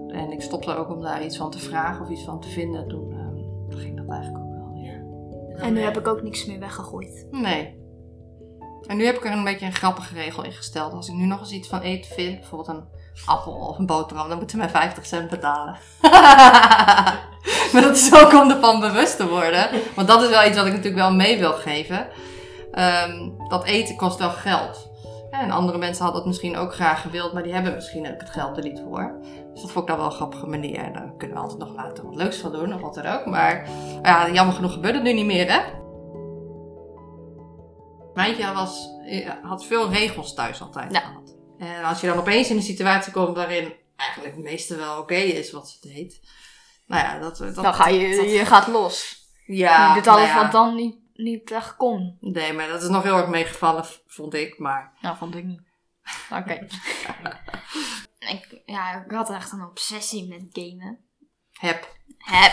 En 0.09 0.33
ik 0.33 0.40
stopte 0.40 0.75
ook 0.75 0.90
om 0.90 1.00
daar 1.00 1.25
iets 1.25 1.37
van 1.37 1.50
te 1.50 1.59
vragen 1.59 2.04
of 2.04 2.11
iets 2.11 2.25
van 2.25 2.40
te 2.40 2.49
vinden. 2.49 2.88
Toen, 2.88 3.12
ehm, 3.12 3.68
toen 3.71 3.80
ging 3.80 3.97
dat 3.97 4.09
eigenlijk 4.09 4.45
ook 4.45 4.54
wel 4.54 4.73
weer. 4.73 5.04
En 5.57 5.73
nu 5.73 5.80
heb 5.80 5.99
ik 5.99 6.07
ook 6.07 6.23
niks 6.23 6.47
meer 6.47 6.59
weggegooid. 6.59 7.26
Nee. 7.30 7.87
En 8.88 8.97
nu 8.97 9.04
heb 9.04 9.16
ik 9.16 9.25
er 9.25 9.33
een 9.33 9.45
beetje 9.45 9.66
een 9.66 9.75
grappige 9.75 10.14
regel 10.14 10.45
in 10.45 10.52
gesteld. 10.52 10.92
Als 10.92 11.09
ik 11.09 11.14
nu 11.14 11.25
nog 11.25 11.40
eens 11.40 11.50
iets 11.50 11.68
van 11.68 11.80
eten 11.80 12.14
vind, 12.14 12.40
bijvoorbeeld 12.40 12.76
een 12.76 12.85
appel 13.26 13.52
of 13.52 13.78
een 13.78 13.87
boterham, 13.87 14.28
dan 14.28 14.38
moeten 14.38 14.59
mij 14.59 14.68
50 14.68 15.07
cent 15.07 15.30
betalen. 15.30 15.76
maar 17.73 17.83
dat 17.83 17.97
is 17.97 18.14
ook 18.14 18.33
om 18.33 18.50
ervan 18.50 18.80
bewust 18.80 19.16
te 19.16 19.28
worden. 19.28 19.68
Want 19.95 20.09
dat 20.09 20.23
is 20.23 20.28
wel 20.28 20.47
iets 20.47 20.57
wat 20.57 20.66
ik 20.66 20.73
natuurlijk 20.73 21.02
wel 21.02 21.12
mee 21.12 21.38
wil 21.38 21.52
geven. 21.52 22.09
Ehm, 22.73 23.28
dat 23.49 23.64
eten 23.64 23.97
kost 23.97 24.18
wel 24.18 24.30
geld. 24.30 24.88
En 25.30 25.50
andere 25.50 25.78
mensen 25.78 26.02
hadden 26.04 26.21
het 26.21 26.30
misschien 26.30 26.57
ook 26.57 26.75
graag 26.75 27.00
gewild, 27.00 27.33
maar 27.33 27.42
die 27.42 27.52
hebben 27.54 27.75
misschien 27.75 28.12
ook 28.12 28.21
het 28.21 28.30
geld 28.30 28.57
er 28.57 28.62
niet 28.62 28.83
voor. 28.88 29.18
Dus 29.52 29.62
dat 29.62 29.71
vond 29.71 29.85
ik 29.85 29.90
dan 29.90 29.97
wel 29.97 30.07
een 30.07 30.16
grappige 30.16 30.47
manier. 30.47 30.92
Daar 30.92 31.12
kunnen 31.18 31.37
we 31.37 31.42
altijd 31.42 31.59
nog 31.61 31.75
later 31.75 32.04
wat 32.04 32.14
leuks 32.14 32.37
van 32.37 32.52
doen, 32.52 32.75
of 32.75 32.80
wat 32.80 32.95
dan 32.95 33.07
ook. 33.07 33.26
Maar 33.26 33.68
ja, 34.02 34.30
jammer 34.30 34.54
genoeg 34.54 34.73
gebeurt 34.73 34.95
het 34.95 35.02
nu 35.02 35.12
niet 35.12 35.26
meer, 35.26 35.52
hè? 35.52 35.61
Mijntje 38.19 38.53
was, 38.53 38.89
eh, 39.07 39.31
had 39.43 39.67
veel 39.67 39.91
regels 39.91 40.35
thuis 40.35 40.61
altijd 40.61 40.93
Ja. 40.93 41.01
gehad. 41.01 41.37
En 41.59 41.85
als 41.85 42.01
je 42.01 42.07
dan 42.07 42.19
opeens 42.19 42.51
in 42.51 42.57
een 42.57 42.63
situatie 42.63 43.13
komt 43.13 43.37
waarin 43.37 43.73
eigenlijk 43.97 44.35
het 44.35 44.45
meeste 44.45 44.77
wel 44.77 44.99
oké 44.99 45.15
is 45.15 45.51
wat 45.53 45.69
ze 45.71 45.89
deed. 45.89 46.21
Nou 46.87 47.03
ja, 47.03 47.19
dat... 47.19 47.37
dat 47.39 47.55
Dan 47.55 47.75
ga 47.75 47.89
je, 47.89 48.17
dat- 48.17 48.31
je 48.31 48.45
gaat 48.47 48.67
los. 48.67 49.17
ja, 49.47 49.89
je 49.89 49.95
doet 49.95 50.07
alles 50.07 50.23
nou 50.27 50.37
ja. 50.37 50.43
wat 50.43 50.53
dan 50.53 50.75
niet, 50.75 50.97
niet 51.15 51.51
echt 51.51 51.77
kon. 51.77 52.17
Nee, 52.21 52.53
maar 52.53 52.69
dat 52.69 52.83
is 52.83 52.89
nog 52.89 53.03
heel 53.03 53.17
erg 53.17 53.29
meegevallen, 53.29 53.85
vond 54.07 54.35
ik. 54.35 54.59
Maar 54.59 54.93
Nou, 55.01 55.17
vond 55.17 55.35
ik 55.35 55.45
niet. 55.45 55.61
Oké. 56.41 56.67
ik, 58.19 58.63
ja, 58.67 59.05
ik 59.05 59.11
had 59.11 59.31
echt 59.31 59.53
een 59.53 59.63
obsessie 59.65 60.29
met 60.29 60.45
gamen. 60.53 60.99
heb. 61.53 61.97
Heb. 62.19 62.53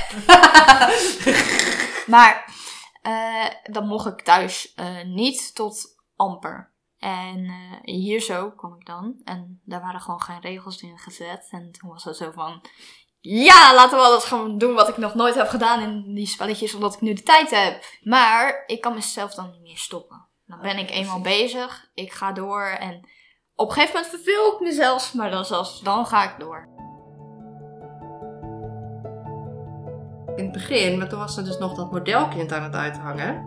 maar 2.13 2.45
eh, 3.05 3.45
dan 3.63 3.87
mocht 3.87 4.05
ik 4.05 4.21
thuis 4.21 4.73
eh, 4.73 5.03
niet 5.03 5.55
tot 5.55 5.95
amper. 6.15 6.73
En 6.97 7.45
eh, 7.45 7.95
hier 7.95 8.19
zo 8.19 8.51
kwam 8.51 8.75
ik 8.79 8.85
dan. 8.85 9.21
En 9.23 9.61
daar 9.63 9.81
waren 9.81 10.01
gewoon 10.01 10.21
geen 10.21 10.41
regels 10.41 10.81
in 10.81 10.97
gezet. 10.97 11.47
En 11.51 11.71
toen 11.71 11.89
was 11.89 12.03
het 12.03 12.17
zo 12.17 12.31
van... 12.31 12.65
Ja, 13.19 13.73
laten 13.73 13.97
we 13.97 14.03
alles 14.03 14.23
gewoon 14.23 14.57
doen 14.57 14.73
wat 14.73 14.87
ik 14.87 14.97
nog 14.97 15.13
nooit 15.13 15.35
heb 15.35 15.47
gedaan 15.47 15.81
in 15.81 16.13
die 16.13 16.27
spelletjes, 16.27 16.73
omdat 16.73 16.93
ik 16.93 17.01
nu 17.01 17.13
de 17.13 17.23
tijd 17.23 17.49
heb. 17.49 17.83
Maar 18.01 18.63
ik 18.65 18.81
kan 18.81 18.93
mezelf 18.93 19.33
dan 19.33 19.51
niet 19.51 19.61
meer 19.61 19.77
stoppen. 19.77 20.27
Dan 20.45 20.61
ben 20.61 20.77
ik 20.77 20.89
eenmaal 20.89 21.21
bezig, 21.21 21.89
ik 21.93 22.11
ga 22.11 22.31
door 22.31 22.63
en 22.63 23.09
op 23.55 23.67
een 23.67 23.73
gegeven 23.73 23.95
moment 23.95 24.13
verveel 24.13 24.53
ik 24.53 24.59
mezelf, 24.59 25.13
maar 25.13 25.31
dan, 25.31 25.45
zelfs, 25.45 25.81
dan 25.81 26.05
ga 26.05 26.31
ik 26.31 26.39
door. 26.39 26.74
In 30.35 30.43
het 30.43 30.51
begin, 30.51 30.97
maar 30.97 31.09
toen 31.09 31.19
was 31.19 31.37
er 31.37 31.43
dus 31.43 31.57
nog 31.57 31.75
dat 31.75 31.91
modelkind 31.91 32.53
aan 32.53 32.63
het 32.63 32.75
uithangen. 32.75 33.45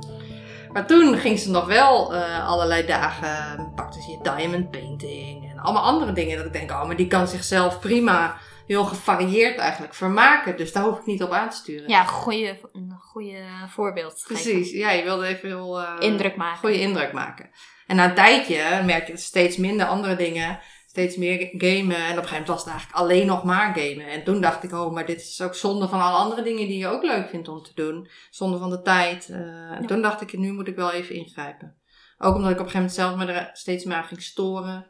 Maar 0.73 0.87
toen 0.87 1.17
ging 1.17 1.39
ze 1.39 1.51
nog 1.51 1.67
wel 1.67 2.15
eh, 2.15 2.49
allerlei 2.49 2.87
dagen, 2.87 3.73
pakte 3.75 4.03
ze 4.03 4.11
je 4.11 4.19
diamond 4.23 4.71
painting 4.71 5.51
en 5.51 5.59
allemaal 5.59 5.83
andere 5.83 6.13
dingen. 6.13 6.37
Dat 6.37 6.47
ik 6.47 6.53
denk, 6.53 6.71
oh, 6.71 6.87
maar 6.87 6.97
die 6.97 7.07
kan 7.07 7.29
zichzelf 7.29 7.81
prima, 7.81 8.37
heel 8.67 8.85
gevarieerd 8.85 9.59
eigenlijk 9.59 9.95
vermaken. 9.95 10.57
Dus 10.57 10.73
daar 10.73 10.83
hoef 10.83 10.99
ik 10.99 11.07
niet 11.07 11.23
op 11.23 11.31
aan 11.33 11.49
te 11.51 11.57
sturen. 11.57 11.89
Ja, 11.89 12.05
goeie, 12.05 12.61
een 12.73 12.95
goede 13.01 13.43
voorbeeld. 13.69 14.23
Precies, 14.27 14.71
ja, 14.73 14.91
je 14.91 15.03
wilde 15.03 15.27
even 15.27 15.49
heel... 15.49 15.81
eh, 15.81 15.93
Indruk 15.99 16.37
maken. 16.37 16.59
goede 16.59 16.81
indruk 16.81 17.13
maken. 17.13 17.51
En 17.87 17.97
na 17.97 18.05
een 18.05 18.15
tijdje 18.15 18.83
merk 18.85 19.07
je 19.07 19.17
steeds 19.17 19.57
minder 19.57 19.87
andere 19.87 20.17
dingen, 20.17 20.59
steeds 20.89 21.17
meer 21.17 21.49
gamen. 21.53 21.97
En 21.97 22.11
op 22.11 22.23
een 22.23 22.29
gegeven 22.29 22.31
moment 22.31 22.49
was 22.49 22.61
het 22.61 22.69
eigenlijk 22.69 22.99
alleen 22.99 23.27
nog 23.27 23.45
maar 23.45 23.75
gamen. 23.75 24.07
En 24.07 24.25
toen 24.25 24.41
dacht 24.41 24.63
ik, 24.63 24.73
oh, 24.73 24.93
maar 24.93 25.07
dit 25.07 25.21
is 25.21 25.41
ook 25.43 25.55
zonde 25.55 25.89
van 25.89 26.01
alle 26.01 26.17
andere 26.17 26.43
dingen 26.43 26.69
die 26.69 26.79
je 26.79 26.87
ook 26.87 27.03
leuk 27.03 27.29
vindt 27.29 27.49
om 27.49 27.63
te 27.63 27.75
doen. 27.75 28.09
Zonde 28.31 28.59
van 28.59 28.71
de 28.71 28.83
tijd. 28.83 29.29
Eh, 29.29 29.71
en 29.71 29.87
toen 29.87 30.03
dacht 30.03 30.21
ik, 30.21 30.39
nu 30.39 30.53
moet 30.53 30.69
ik 30.69 30.77
wel 30.77 30.93
even 30.93 31.15
ingrijpen. 31.15 31.77
Ook 32.19 32.35
omdat 32.35 32.51
ik 32.51 32.59
op 32.59 32.65
een 32.65 32.71
gegeven 32.71 32.79
moment 32.79 32.95
zelf 32.95 33.17
me 33.17 33.33
er 33.33 33.51
steeds 33.53 33.85
meer 33.85 33.97
aan 33.97 34.05
ging 34.05 34.23
storen. 34.23 34.87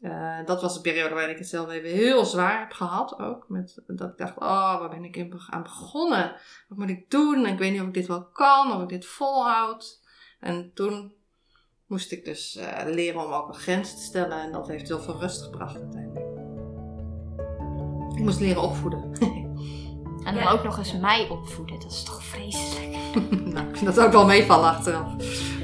Eh, 0.00 0.44
dat 0.44 0.62
was 0.62 0.74
de 0.74 0.80
periode 0.80 1.14
waarin 1.14 1.32
ik 1.32 1.38
het 1.38 1.48
zelf 1.48 1.70
even 1.70 1.90
heel 1.90 2.24
zwaar 2.24 2.58
heb 2.58 2.72
gehad 2.72 3.18
ook. 3.18 3.48
Met, 3.48 3.82
dat 3.86 4.10
ik 4.10 4.18
dacht, 4.18 4.36
oh, 4.36 4.78
waar 4.78 4.90
ben 4.90 5.04
ik 5.04 5.26
aan 5.50 5.62
begonnen? 5.62 6.36
Wat 6.68 6.78
moet 6.78 6.88
ik 6.88 7.10
doen? 7.10 7.44
En 7.44 7.52
ik 7.52 7.58
weet 7.58 7.72
niet 7.72 7.80
of 7.80 7.86
ik 7.86 7.94
dit 7.94 8.06
wel 8.06 8.24
kan, 8.24 8.72
of 8.72 8.82
ik 8.82 8.88
dit 8.88 9.06
volhoud. 9.06 10.00
En 10.40 10.70
toen 10.74 11.14
moest 11.92 12.12
ik 12.12 12.24
dus 12.24 12.56
eh, 12.56 12.94
leren 12.94 13.24
om 13.24 13.32
ook 13.32 13.48
een 13.48 13.54
grens 13.54 13.94
te 13.94 14.02
stellen. 14.02 14.40
En 14.40 14.52
dat 14.52 14.68
heeft 14.68 14.88
heel 14.88 15.00
veel 15.00 15.20
rust 15.20 15.42
gebracht 15.42 15.76
uiteindelijk. 15.80 16.26
Ik 18.16 18.22
moest 18.22 18.40
leren 18.40 18.62
opvoeden. 18.62 19.12
En 20.24 20.34
dan 20.34 20.46
ook 20.46 20.64
nog 20.64 20.78
eens 20.78 20.98
mij 20.98 21.28
opvoeden, 21.28 21.80
dat 21.80 21.90
is 21.90 22.02
toch 22.02 22.24
vreselijk. 22.24 22.96
nou, 23.54 23.68
ik 23.68 23.76
vind 23.76 23.94
dat 23.94 24.00
ook 24.00 24.12
wel 24.12 24.26
meevallen 24.26 24.68
achteraf. 24.68 25.14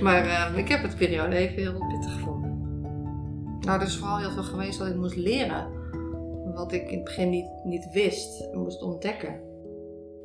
Maar 0.01 0.27
eh, 0.27 0.59
ik 0.59 0.69
heb 0.69 0.83
het 0.83 0.97
periode 0.97 1.37
even 1.37 1.57
heel 1.57 1.87
pittig 1.89 2.13
gevonden. 2.13 2.61
Nou, 3.61 3.81
er 3.81 3.87
is 3.87 3.97
vooral 3.97 4.19
heel 4.19 4.31
veel 4.31 4.43
geweest 4.43 4.79
wat 4.79 4.89
ik 4.89 4.97
moest 4.97 5.17
leren. 5.17 5.67
Wat 6.55 6.73
ik 6.73 6.91
in 6.91 6.95
het 6.95 7.05
begin 7.05 7.31
niet, 7.31 7.49
niet 7.65 7.89
wist 7.93 8.49
moest 8.53 8.83
ontdekken. 8.83 9.41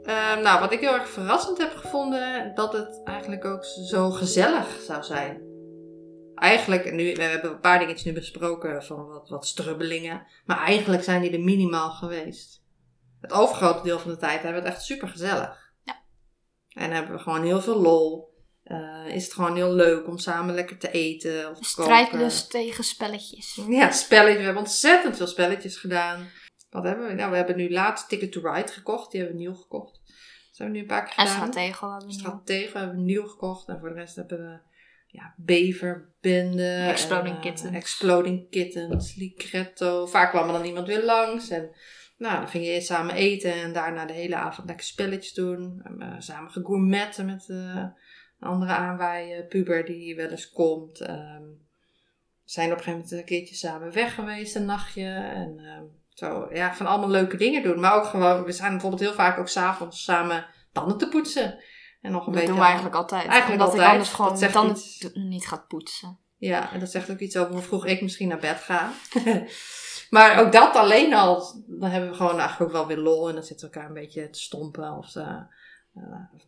Eh, 0.04 0.38
nou, 0.44 0.60
wat 0.60 0.72
ik 0.72 0.80
heel 0.80 0.94
erg 0.94 1.10
verrassend 1.10 1.58
heb 1.58 1.76
gevonden, 1.76 2.52
dat 2.56 2.74
het 2.74 3.02
eigenlijk 3.04 3.46
ook 3.46 3.66
zo 3.66 4.10
gezellig 4.10 4.80
zou 4.88 5.04
zijn. 5.04 5.53
Eigenlijk, 6.36 6.86
en 6.86 6.96
nu, 6.96 7.14
we 7.14 7.24
hebben 7.24 7.52
een 7.52 7.60
paar 7.60 7.80
dingetjes 7.80 8.04
nu 8.04 8.14
besproken 8.14 8.84
van 8.84 9.08
wat, 9.08 9.30
wat 9.30 9.46
strubbelingen. 9.46 10.28
Maar 10.46 10.58
eigenlijk 10.58 11.04
zijn 11.04 11.22
die 11.22 11.32
er 11.32 11.40
minimaal 11.40 11.92
geweest. 11.92 12.62
Het 13.22 13.32
overgrote 13.32 13.84
deel 13.84 14.00
van 14.00 14.12
de 14.12 14.18
tijd 14.18 14.42
hebben 14.42 14.62
we 14.62 14.68
het 14.68 14.78
echt 14.78 14.86
super 14.86 15.08
gezellig. 15.08 15.72
Ja. 15.84 16.02
En 16.70 16.92
hebben 16.92 17.16
we 17.16 17.20
gewoon 17.20 17.44
heel 17.44 17.62
veel 17.62 17.82
lol. 17.82 18.32
Eh, 18.64 19.08
is 19.08 19.24
het 19.24 19.34
gewoon 19.34 19.56
heel 19.56 19.74
leuk 19.74 20.08
om 20.08 20.18
samen 20.18 20.56
lekker 20.56 20.78
te 20.78 20.92
eten. 20.92 21.50
Of 21.50 21.66
Strijdlust 21.66 22.50
tegen 22.50 22.84
spelletjes. 22.84 23.60
Ja, 23.68 23.92
spelletjes. 23.92 24.38
We 24.38 24.44
hebben 24.44 24.64
ontzettend 24.64 25.18
veel 25.18 25.28
spelletjes 25.28 25.78
gedaan. 25.78 26.30
Wat 26.70 26.84
hebben 26.84 27.08
we? 27.08 27.14
Nou, 27.14 27.32
we 27.32 27.36
hebben 27.36 27.58
nu 27.58 27.72
laatst 27.72 28.10
Ticket 28.10 28.32
to 28.32 28.52
Ride 28.52 28.72
gekocht. 28.72 29.12
Die 29.12 29.20
hebben 29.20 29.38
we 29.38 29.44
nieuw 29.44 29.56
gekocht. 29.56 30.02
Dat 30.06 30.58
hebben 30.58 30.68
we 30.68 30.72
nu 30.72 30.80
een 30.80 30.88
paar 30.88 31.06
keer 31.06 31.18
En 31.18 31.28
gedaan. 31.28 31.48
Stratego 31.48 31.90
hebben 31.90 32.08
we 32.08 32.14
nu. 32.14 32.20
Stratego 32.20 32.78
hebben 32.78 32.96
we 32.96 33.04
nieuw 33.04 33.28
gekocht. 33.28 33.68
En 33.68 33.80
voor 33.80 33.90
de 33.90 33.96
rest 33.96 34.16
hebben 34.16 34.38
we 34.38 34.60
ja, 35.14 35.34
Beverbende. 35.38 36.86
Exploding 36.88 37.36
en, 37.36 37.36
eh, 37.36 37.42
Kittens. 37.42 37.76
Exploding 37.76 38.50
Kittens. 38.50 39.16
Ligretto. 39.16 40.06
Vaak 40.06 40.30
kwam 40.30 40.48
er 40.48 40.54
dan 40.54 40.66
iemand 40.66 40.88
weer 40.88 41.04
langs. 41.04 41.50
En 41.50 41.70
nou, 42.18 42.38
dan 42.38 42.48
ging 42.48 42.66
je 42.66 42.72
eerst 42.72 42.88
samen 42.88 43.16
eten. 43.16 43.54
En 43.54 43.74
daarna 43.74 44.06
de 44.06 44.14
hele 44.14 44.36
avond 44.36 44.68
lekker 44.68 44.86
spelletjes 44.86 45.34
doen. 45.34 45.82
En, 45.84 46.02
eh, 46.02 46.16
samen 46.20 46.52
gegourmetten 46.52 47.26
met 47.26 47.50
eh, 47.50 47.86
een 48.40 48.48
andere 48.48 48.72
aanwaaien 48.72 49.48
puber 49.48 49.86
die 49.86 50.16
wel 50.16 50.30
eens 50.30 50.52
komt. 50.52 51.00
We 51.00 52.52
zijn 52.52 52.72
op 52.72 52.78
een 52.78 52.84
gegeven 52.84 52.92
moment 52.92 53.12
een 53.12 53.26
keertje 53.26 53.56
samen 53.56 53.92
weg 53.92 54.16
geweest, 54.16 54.56
een 54.56 54.66
nachtje. 54.66 55.06
En 55.36 55.60
ehm, 55.60 55.84
zo, 56.10 56.48
ja, 56.54 56.76
van 56.76 56.86
allemaal 56.86 57.10
leuke 57.10 57.38
dingen 57.38 57.64
doen. 57.64 57.80
Maar 57.80 57.96
ook 57.96 58.06
gewoon, 58.06 58.44
we 58.44 58.52
zijn 58.52 58.72
bijvoorbeeld 58.72 59.02
heel 59.02 59.14
vaak 59.14 59.40
ook 59.40 59.48
s'avonds 59.48 60.04
samen 60.04 60.46
tanden 60.72 60.98
te 60.98 61.08
poetsen. 61.08 61.64
En 62.04 62.12
nog 62.12 62.20
een 62.20 62.26
Dat 62.26 62.34
beetje... 62.34 62.48
doen 62.48 62.58
we 62.58 62.64
eigenlijk 62.66 62.96
altijd. 62.96 63.26
Eigenlijk 63.28 63.52
omdat 63.52 63.68
altijd. 63.68 63.86
ik 63.86 63.92
anders 63.92 64.10
gewoon 64.10 64.32
Dat 64.32 64.40
mijn 64.40 64.52
zegt 64.52 64.64
tanden 64.66 64.84
iets. 64.84 64.98
t- 64.98 65.16
niet 65.16 65.48
gaat 65.48 65.68
poetsen. 65.68 66.18
Ja, 66.38 66.72
en 66.74 66.80
dat 66.80 66.92
zegt 66.92 67.12
ook 67.12 67.20
iets 67.20 67.38
over 67.38 67.54
hoe 67.54 67.62
vroeg 67.62 67.86
ik 67.86 68.02
misschien 68.02 68.28
naar 68.28 68.40
bed 68.40 68.58
ga. 68.60 68.92
maar 70.16 70.40
ook 70.40 70.52
dat 70.52 70.76
alleen 70.76 71.14
al, 71.14 71.64
dan 71.68 71.90
hebben 71.90 72.10
we 72.10 72.16
gewoon 72.16 72.40
eigenlijk 72.40 72.62
ook 72.62 72.72
wel 72.78 72.88
weer 72.88 72.98
lol. 72.98 73.28
En 73.30 73.36
dan 73.36 73.44
zitten 73.44 73.68
we 73.70 73.74
elkaar 73.74 73.90
een 73.90 73.96
beetje 74.02 74.30
te 74.30 74.40
stompen. 74.40 74.98
Of, 74.98 75.16
uh, 75.16 75.38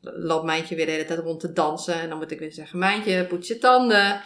loopt 0.01 0.45
Mijntje 0.45 0.75
weer 0.75 0.85
de 0.85 0.91
hele 0.91 1.05
tijd 1.05 1.19
rond 1.19 1.39
te 1.39 1.53
dansen. 1.53 1.93
En 2.01 2.09
dan 2.09 2.17
moet 2.17 2.31
ik 2.31 2.39
weer 2.39 2.51
zeggen, 2.53 2.79
Mijntje, 2.79 3.25
poets 3.25 3.47
je 3.47 3.57
tanden. 3.57 4.21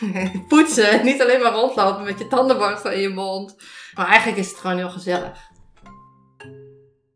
Poetsen, 0.48 1.04
niet 1.04 1.22
alleen 1.22 1.40
maar 1.40 1.52
rondlopen 1.52 2.04
met 2.04 2.18
je 2.18 2.26
tandenborstel 2.28 2.90
in 2.90 3.00
je 3.00 3.08
mond. 3.08 3.56
Maar 3.94 4.06
eigenlijk 4.06 4.38
is 4.38 4.48
het 4.48 4.56
gewoon 4.58 4.76
heel 4.76 4.90
gezellig. 4.90 5.48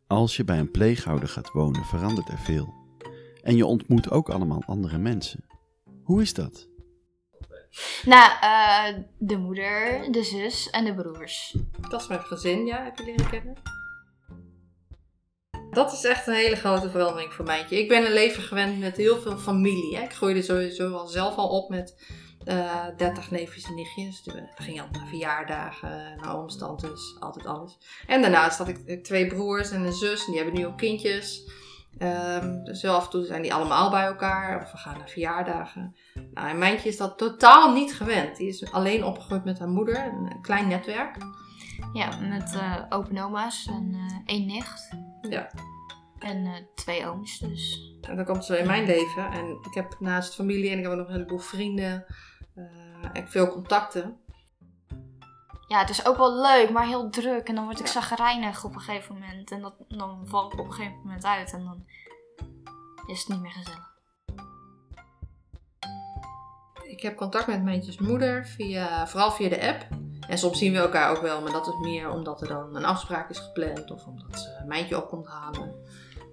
Als 0.06 0.36
je 0.36 0.44
bij 0.44 0.58
een 0.58 0.70
pleegouder 0.70 1.28
gaat 1.28 1.50
wonen, 1.52 1.84
verandert 1.84 2.28
er 2.28 2.38
veel. 2.38 2.74
En 3.44 3.56
je 3.56 3.66
ontmoet 3.66 4.10
ook 4.10 4.30
allemaal 4.30 4.62
andere 4.66 4.98
mensen. 4.98 5.44
Hoe 6.02 6.22
is 6.22 6.34
dat? 6.34 6.68
Nou, 8.04 8.30
eh, 8.40 9.02
de 9.18 9.36
moeder, 9.36 10.06
de 10.12 10.22
zus 10.22 10.70
en 10.70 10.84
de 10.84 10.94
broers. 10.94 11.56
Dat 11.90 12.00
is 12.00 12.08
mijn 12.08 12.20
gezin, 12.20 12.66
ja, 12.66 12.82
heb 12.82 12.98
je 12.98 13.04
leren 13.04 13.30
kennen. 13.30 13.56
Dat 15.70 15.92
is 15.92 16.04
echt 16.04 16.26
een 16.26 16.34
hele 16.34 16.56
grote 16.56 16.90
verandering 16.90 17.32
voor 17.32 17.44
Mijntje. 17.44 17.78
Ik 17.78 17.88
ben 17.88 18.06
een 18.06 18.12
leven 18.12 18.42
gewend 18.42 18.78
met 18.78 18.96
heel 18.96 19.20
veel 19.20 19.36
familie. 19.36 19.96
Hè. 19.96 20.02
Ik 20.02 20.12
groeide 20.12 20.42
sowieso 20.42 20.92
al 20.92 21.06
zelf 21.06 21.36
al 21.36 21.48
op 21.48 21.68
met 21.68 22.02
eh 22.44 22.86
30 22.96 23.30
neefjes 23.30 23.64
en 23.64 23.74
nichtjes. 23.74 24.22
Dus 24.22 24.34
we 24.34 24.62
gingen 24.62 24.82
altijd 24.82 25.02
naar 25.02 25.10
verjaardagen, 25.10 26.16
naar 26.20 26.38
omstandes, 26.38 27.16
altijd 27.20 27.46
alles. 27.46 27.78
En 28.06 28.22
daarnaast 28.22 28.58
had 28.58 28.68
ik 28.68 29.04
twee 29.04 29.26
broers 29.26 29.70
en 29.70 29.84
een 29.84 29.92
zus 29.92 30.20
en 30.20 30.32
die 30.32 30.42
hebben 30.42 30.60
nu 30.60 30.66
ook 30.66 30.78
kindjes. 30.78 31.44
Ehm, 31.98 32.64
dus 32.64 32.82
heel 32.82 32.94
af 32.94 33.04
en 33.04 33.10
toe 33.10 33.24
zijn 33.24 33.42
die 33.42 33.54
allemaal 33.54 33.90
bij 33.90 34.04
elkaar 34.04 34.62
of 34.62 34.72
we 34.72 34.78
gaan 34.78 34.98
naar 34.98 35.08
verjaardagen. 35.08 35.96
Nou, 36.34 36.48
en 36.48 36.58
Mijntje 36.58 36.88
is 36.88 36.96
dat 36.96 37.18
totaal 37.18 37.72
niet 37.72 37.94
gewend. 37.94 38.36
Die 38.36 38.48
is 38.48 38.72
alleen 38.72 39.04
opgegroeid 39.04 39.44
met 39.44 39.58
haar 39.58 39.68
moeder, 39.68 40.04
een 40.06 40.38
klein 40.42 40.68
netwerk. 40.68 41.16
Ja, 41.92 42.16
met 42.20 42.54
eh 42.54 42.82
open 42.88 43.18
oma's 43.18 43.66
en 43.66 43.90
eh, 43.94 44.16
één 44.34 44.46
nicht. 44.46 44.88
Ja. 45.28 45.50
En 46.18 46.46
eh, 46.46 46.52
twee 46.74 47.06
ooms, 47.06 47.38
dus. 47.38 47.92
En 48.00 48.16
dan 48.16 48.24
komt 48.24 48.44
ze 48.44 48.58
in 48.58 48.66
mijn 48.66 48.86
leven. 48.86 49.30
En 49.30 49.58
ik 49.62 49.74
heb 49.74 49.96
naast 49.98 50.34
familie 50.34 50.70
en 50.70 50.76
ik 50.76 50.82
heb 50.82 50.92
ook 50.92 50.98
nog 50.98 51.06
een 51.06 51.12
heleboel 51.12 51.38
vrienden. 51.38 52.04
eh, 52.54 52.64
en 53.12 53.28
veel 53.28 53.48
contacten. 53.48 54.16
Ja, 55.74 55.80
het 55.80 55.90
is 55.90 56.06
ook 56.06 56.16
wel 56.16 56.40
leuk, 56.40 56.70
maar 56.70 56.86
heel 56.86 57.10
druk. 57.10 57.48
En 57.48 57.54
dan 57.54 57.64
word 57.64 57.80
ik 57.80 57.86
Ja. 57.86 57.92
zagrijnig 57.92 58.64
op 58.64 58.74
een 58.74 58.80
gegeven 58.80 59.14
moment. 59.14 59.50
En 59.50 59.60
dat, 59.60 59.74
dan 59.88 60.22
val 60.24 60.46
ik 60.46 60.58
op 60.58 60.66
een 60.66 60.72
gegeven 60.72 60.98
moment 61.04 61.24
uit. 61.24 61.52
En 61.52 61.64
dan 61.64 61.84
is 63.06 63.18
het 63.18 63.28
niet 63.28 63.40
meer 63.40 63.50
gezellig. 63.50 63.92
Ik 66.82 67.00
heb 67.00 67.16
contact 67.16 67.46
met 67.46 67.62
Mijntjes 67.62 67.98
moeder, 67.98 68.46
via, 68.46 69.06
vooral 69.06 69.30
via 69.30 69.48
de 69.48 69.68
app. 69.68 69.86
En 70.28 70.38
soms 70.38 70.58
zien 70.58 70.72
we 70.72 70.78
elkaar 70.78 71.10
ook 71.10 71.22
wel, 71.22 71.42
maar 71.42 71.52
dat 71.52 71.66
is 71.66 71.74
meer 71.80 72.10
omdat 72.10 72.40
er 72.40 72.48
dan 72.48 72.76
een 72.76 72.84
afspraak 72.84 73.30
is 73.30 73.38
gepland. 73.38 73.90
Of 73.90 74.06
omdat 74.06 74.40
ze 74.40 74.64
Mijntje 74.66 74.96
op 74.96 75.08
komt 75.08 75.26
halen. 75.26 75.74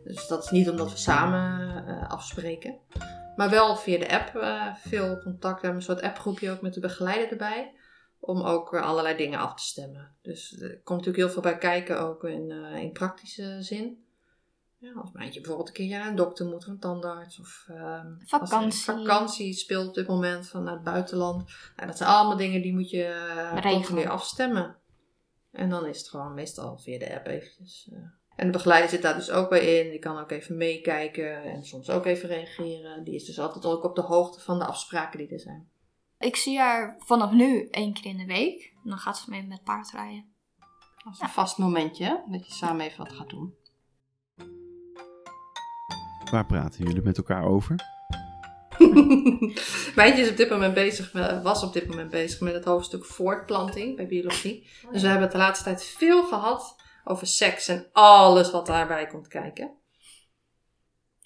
Dus 0.03 0.27
dat 0.27 0.43
is 0.43 0.49
niet 0.49 0.69
omdat 0.69 0.91
we 0.91 0.97
samen 0.97 1.87
eh, 1.87 2.09
afspreken. 2.09 2.75
Maar 3.35 3.49
wel 3.49 3.75
via 3.75 3.99
de 3.99 4.11
app 4.19 4.35
eh, 4.35 4.75
veel 4.75 5.19
contact. 5.21 5.61
We 5.61 5.67
hebben 5.67 5.75
een 5.75 5.81
soort 5.95 6.01
appgroepje 6.01 6.51
ook 6.51 6.61
met 6.61 6.73
de 6.73 6.79
begeleider 6.79 7.31
erbij. 7.31 7.71
Om 8.23 8.41
ook 8.41 8.75
allerlei 8.75 9.17
dingen 9.17 9.39
af 9.39 9.53
te 9.55 9.63
stemmen. 9.63 10.15
Dus 10.21 10.61
er 10.61 10.69
komt 10.83 10.99
natuurlijk 10.99 11.17
heel 11.17 11.29
veel 11.29 11.51
bij 11.51 11.57
kijken, 11.57 11.99
ook 12.01 12.23
in, 12.23 12.51
eh, 12.51 12.81
in 12.81 12.91
praktische 12.91 13.57
zin. 13.59 14.05
Ja, 14.77 14.91
als 14.95 15.11
Mijntje 15.11 15.39
bijvoorbeeld 15.39 15.67
een 15.67 15.73
keer 15.73 15.89
naar 15.99 16.07
een 16.07 16.15
dokter 16.15 16.45
moet, 16.45 16.55
of 16.55 16.67
een 16.67 16.79
tandarts. 16.79 17.39
Of 17.39 17.65
ehm, 17.67 18.11
Vakantie. 18.25 18.83
vakantie 18.83 19.53
speelt 19.53 19.87
op 19.87 19.93
dit 19.93 20.07
moment 20.07 20.47
van 20.47 20.63
naar 20.63 20.73
het 20.73 20.83
buitenland. 20.83 21.49
Nou, 21.75 21.87
dat 21.87 21.97
zijn 21.97 22.09
allemaal 22.09 22.37
dingen 22.37 22.61
die 22.61 22.73
moet 22.73 22.89
je 22.89 23.03
eh, 23.63 23.71
continu 23.71 24.05
afstemmen. 24.05 24.75
En 25.51 25.69
dan 25.69 25.85
is 25.85 25.97
het 25.97 26.09
gewoon 26.09 26.33
meestal 26.33 26.77
via 26.77 26.99
de 26.99 27.15
app 27.15 27.27
eventjes. 27.27 27.89
eh. 27.91 27.99
En 28.35 28.45
de 28.45 28.51
begeleider 28.53 28.89
zit 28.89 29.01
daar 29.01 29.15
dus 29.15 29.31
ook 29.31 29.49
bij 29.49 29.79
in. 29.79 29.89
Die 29.89 29.99
kan 29.99 30.19
ook 30.19 30.31
even 30.31 30.57
meekijken 30.57 31.43
en 31.43 31.63
soms 31.63 31.89
ook 31.89 32.05
even 32.05 32.29
reageren. 32.29 33.03
Die 33.03 33.15
is 33.15 33.25
dus 33.25 33.39
altijd 33.39 33.65
ook 33.65 33.83
op 33.83 33.95
de 33.95 34.01
hoogte 34.01 34.39
van 34.39 34.59
de 34.59 34.65
afspraken 34.65 35.17
die 35.17 35.27
er 35.29 35.39
zijn. 35.39 35.69
Ik 36.21 36.35
zie 36.35 36.59
haar 36.59 36.95
vanaf 36.99 37.31
nu 37.31 37.67
één 37.69 37.93
keer 37.93 38.05
in 38.05 38.17
de 38.17 38.25
week. 38.25 38.73
Dan 38.83 38.97
gaat 38.97 39.17
ze 39.17 39.29
mee 39.29 39.43
met 39.43 39.63
paardrijden. 39.63 40.25
Dat 41.03 41.13
is 41.13 41.19
een 41.19 41.29
vast 41.29 41.57
momentje 41.57 42.03
hè, 42.05 42.15
dat 42.31 42.45
je 42.47 42.53
samen 42.53 42.85
even 42.85 42.97
wat 43.03 43.13
gaat 43.13 43.29
doen. 43.29 43.53
Waar 46.31 46.45
praten 46.45 46.85
jullie 46.85 47.01
met 47.01 47.17
elkaar 47.17 47.43
over? 47.43 47.75
Mijntje 49.95 50.21
is 50.21 50.29
op 50.29 50.37
dit 50.37 50.49
moment 50.49 50.73
bezig, 50.73 51.13
met- 51.13 51.41
was 51.41 51.63
op 51.63 51.73
dit 51.73 51.87
moment 51.87 52.09
bezig 52.09 52.39
met 52.39 52.53
het 52.53 52.65
hoofdstuk 52.65 53.05
voortplanting 53.05 53.95
bij 53.95 54.07
biologie. 54.07 54.69
Dus 54.91 55.01
we 55.01 55.07
hebben 55.07 55.23
het 55.23 55.31
de 55.31 55.37
laatste 55.37 55.63
tijd 55.63 55.83
veel 55.83 56.23
gehad 56.23 56.75
over 57.03 57.27
seks 57.27 57.67
en 57.67 57.89
alles 57.91 58.51
wat 58.51 58.65
daarbij 58.65 59.07
komt 59.07 59.27
kijken. 59.27 59.71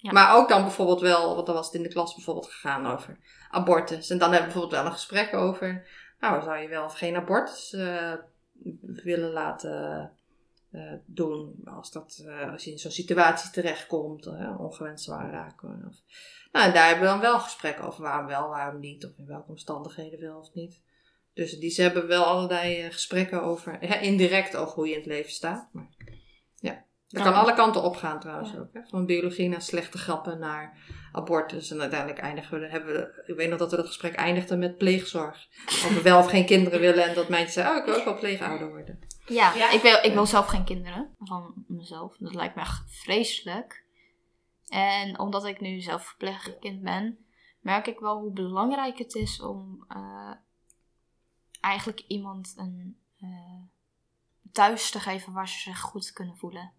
Maar 0.00 0.36
ook 0.36 0.48
dan 0.48 0.62
bijvoorbeeld 0.62 1.00
wel, 1.00 1.34
want 1.34 1.46
dan 1.46 1.54
was 1.54 1.66
het 1.66 1.74
in 1.74 1.82
de 1.82 1.88
klas 1.88 2.14
bijvoorbeeld 2.14 2.52
gegaan 2.52 2.86
over 2.86 3.18
abortus. 3.50 4.10
En 4.10 4.18
dan 4.18 4.32
hebben 4.32 4.48
we 4.48 4.52
bijvoorbeeld 4.52 4.82
wel 4.82 4.90
een 4.90 4.98
gesprek 4.98 5.34
over, 5.34 5.86
nou 6.20 6.42
zou 6.42 6.58
je 6.58 6.68
wel 6.68 6.84
of 6.84 6.98
geen 6.98 7.16
abortus 7.16 7.72
eh, 7.72 8.12
willen 8.80 9.30
laten 9.30 10.12
eh, 10.70 10.92
doen 11.04 11.60
als, 11.64 11.92
dat, 11.92 12.22
eh, 12.26 12.52
als 12.52 12.64
je 12.64 12.70
in 12.70 12.78
zo'n 12.78 12.90
situatie 12.90 13.50
terechtkomt, 13.50 14.26
ongewenst 14.58 15.04
zwaar 15.04 15.30
raken. 15.30 15.84
Of, 15.88 15.96
nou, 16.52 16.72
daar 16.72 16.86
hebben 16.86 17.04
we 17.04 17.10
dan 17.10 17.20
wel 17.20 17.40
gesprekken 17.40 17.84
over 17.84 18.02
waarom 18.02 18.26
wel, 18.26 18.48
waarom 18.48 18.80
niet, 18.80 19.04
of 19.04 19.18
in 19.18 19.26
welke 19.26 19.48
omstandigheden 19.48 20.20
wel 20.20 20.38
of 20.38 20.54
niet. 20.54 20.80
Dus 21.34 21.58
die, 21.58 21.70
ze 21.70 21.82
hebben 21.82 22.06
wel 22.06 22.24
allerlei 22.24 22.90
gesprekken 22.90 23.42
over, 23.42 23.82
indirect 24.02 24.56
over 24.56 24.74
hoe 24.74 24.86
je 24.86 24.92
in 24.92 24.98
het 24.98 25.08
leven 25.08 25.32
staat. 25.32 25.68
Maar 25.72 25.88
dat 27.08 27.22
kan 27.22 27.34
alle 27.34 27.54
kanten 27.54 27.82
opgaan 27.82 28.20
trouwens 28.20 28.50
Ja. 28.50 28.58
ook. 28.58 28.68
Hè? 28.72 28.80
Van 28.88 29.06
biologie 29.06 29.48
naar 29.48 29.62
slechte 29.62 29.98
grappen 29.98 30.38
naar 30.38 30.78
abortus. 31.12 31.70
En 31.70 31.80
uiteindelijk 31.80 32.18
eindigen 32.20 32.60
we, 32.60 32.68
hebben 32.68 32.94
we, 32.94 33.22
ik 33.26 33.36
weet 33.36 33.48
nog 33.50 33.58
dat 33.58 33.70
we 33.70 33.76
dat 33.76 33.86
gesprek 33.86 34.14
eindigden 34.14 34.58
met 34.58 34.76
pleegzorg. 34.76 35.48
Of 35.66 35.94
we 35.94 36.02
wel 36.02 36.18
of 36.18 36.26
geen 36.30 36.46
kinderen 36.46 36.80
willen 36.80 37.04
en 37.04 37.14
dat 37.14 37.28
meisje 37.28 37.50
zei, 37.52 37.70
oh 37.70 37.76
ik 37.76 37.84
wil 37.84 37.94
ook 37.94 38.04
wel 38.04 38.18
pleegouder 38.18 38.68
worden. 38.68 38.98
Ja, 39.26 39.54
Ja. 39.54 39.70
Ik, 39.70 39.82
wil, 39.82 39.98
ik 40.02 40.12
wil 40.12 40.26
zelf 40.26 40.46
geen 40.46 40.64
kinderen 40.64 41.14
van 41.18 41.64
mezelf. 41.68 42.16
Dat 42.18 42.34
lijkt 42.34 42.54
me 42.54 42.60
echt 42.60 42.82
vreselijk. 42.86 43.84
En 44.68 45.18
omdat 45.18 45.44
ik 45.44 45.60
nu 45.60 45.80
zelf 45.80 46.06
verpleegkind 46.06 46.82
ben, 46.82 47.18
merk 47.60 47.86
ik 47.86 47.98
wel 47.98 48.18
hoe 48.18 48.32
belangrijk 48.32 48.98
het 48.98 49.14
is 49.14 49.40
om 49.42 49.84
eh, 49.88 50.32
eigenlijk 51.60 52.00
iemand 52.06 52.54
een 52.56 52.98
eh, 53.20 53.62
thuis 54.52 54.90
te 54.90 55.00
geven 55.00 55.32
waar 55.32 55.48
ze 55.48 55.58
zich 55.58 55.80
goed 55.80 56.12
kunnen 56.12 56.36
voelen. 56.36 56.72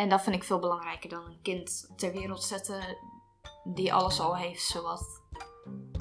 En 0.00 0.08
dat 0.08 0.22
vind 0.22 0.36
ik 0.36 0.44
veel 0.44 0.58
belangrijker 0.58 1.10
dan 1.10 1.24
een 1.24 1.42
kind 1.42 1.90
ter 1.96 2.12
wereld 2.12 2.42
zetten 2.42 2.96
die 3.64 3.92
alles 3.92 4.20
al 4.20 4.36
heeft, 4.36 4.62
zowat. 4.62 5.22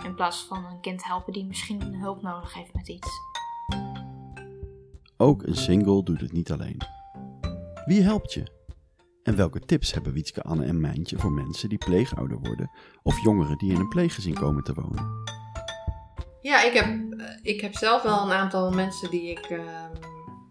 In 0.04 0.16
plaats 0.16 0.46
van 0.48 0.66
een 0.66 0.82
kind 0.82 1.04
helpen 1.04 1.34
die 1.34 1.46
misschien 1.46 1.96
hulp 1.96 2.22
nodig 2.22 2.54
heeft 2.54 2.74
met 2.74 2.88
iets. 2.88 3.08
Ook 5.18 5.44
een 5.44 5.56
single 5.56 6.04
doet 6.04 6.22
het 6.22 6.32
niet 6.32 6.52
alleen. 6.52 6.82
Wie 7.86 8.02
helpt 8.02 8.34
je? 8.34 8.58
En 9.24 9.36
welke 9.36 9.60
tips 9.60 9.94
hebben 9.94 10.14
Wietske, 10.14 10.42
Anne 10.44 10.66
en 10.66 10.80
Mijntje 10.80 11.18
voor 11.18 11.32
mensen 11.32 11.70
die 11.70 11.78
pleegouder 11.78 12.40
worden 12.40 12.72
of 13.04 13.24
jongeren 13.24 13.58
die 13.58 13.74
in 13.74 13.80
een 13.80 13.90
pleeggezin 13.90 14.34
komen 14.34 14.64
te 14.64 14.74
wonen? 14.74 15.24
Ja, 16.42 16.64
ik 16.64 16.74
heb, 16.74 16.86
eh, 16.86 17.26
ik 17.42 17.62
heb 17.62 17.76
zelf 17.76 18.02
wel 18.02 18.22
een 18.22 18.32
aantal 18.32 18.72
mensen 18.72 19.10
die 19.10 19.30
ik, 19.30 19.46
ehm, 19.46 19.92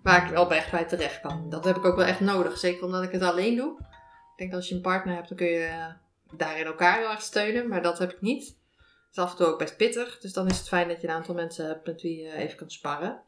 waar 0.02 0.24
ik 0.24 0.30
wel 0.30 0.50
echt 0.52 0.70
bij 0.70 0.84
terecht 0.84 1.20
kan. 1.20 1.50
Dat 1.50 1.64
heb 1.64 1.76
ik 1.76 1.84
ook 1.84 1.96
wel 1.96 2.06
echt 2.06 2.20
nodig, 2.20 2.58
zeker 2.58 2.84
omdat 2.84 3.02
ik 3.02 3.12
het 3.12 3.22
alleen 3.22 3.56
doe. 3.56 3.78
Ik 3.78 4.36
denk 4.36 4.50
dat 4.50 4.60
als 4.60 4.68
je 4.68 4.74
een 4.74 4.80
partner 4.80 5.14
hebt, 5.14 5.28
dan 5.28 5.36
kun 5.36 5.46
je 5.46 5.92
daarin 6.32 6.66
elkaar 6.66 6.98
heel 6.98 7.10
erg 7.10 7.22
steunen, 7.22 7.68
maar 7.68 7.82
dat 7.82 7.98
heb 7.98 8.12
ik 8.12 8.20
niet. 8.20 8.46
Het 8.46 9.16
is 9.16 9.22
af 9.22 9.30
en 9.30 9.36
toe 9.36 9.46
ook 9.46 9.58
best 9.58 9.76
pittig, 9.76 10.18
dus 10.18 10.32
dan 10.32 10.46
is 10.46 10.58
het 10.58 10.68
fijn 10.68 10.88
dat 10.88 11.00
je 11.00 11.08
een 11.08 11.14
aantal 11.14 11.34
mensen 11.34 11.66
hebt 11.66 11.86
met 11.86 12.02
wie 12.02 12.22
je 12.22 12.32
even 12.32 12.56
kan 12.56 12.70
sparren. 12.70 13.22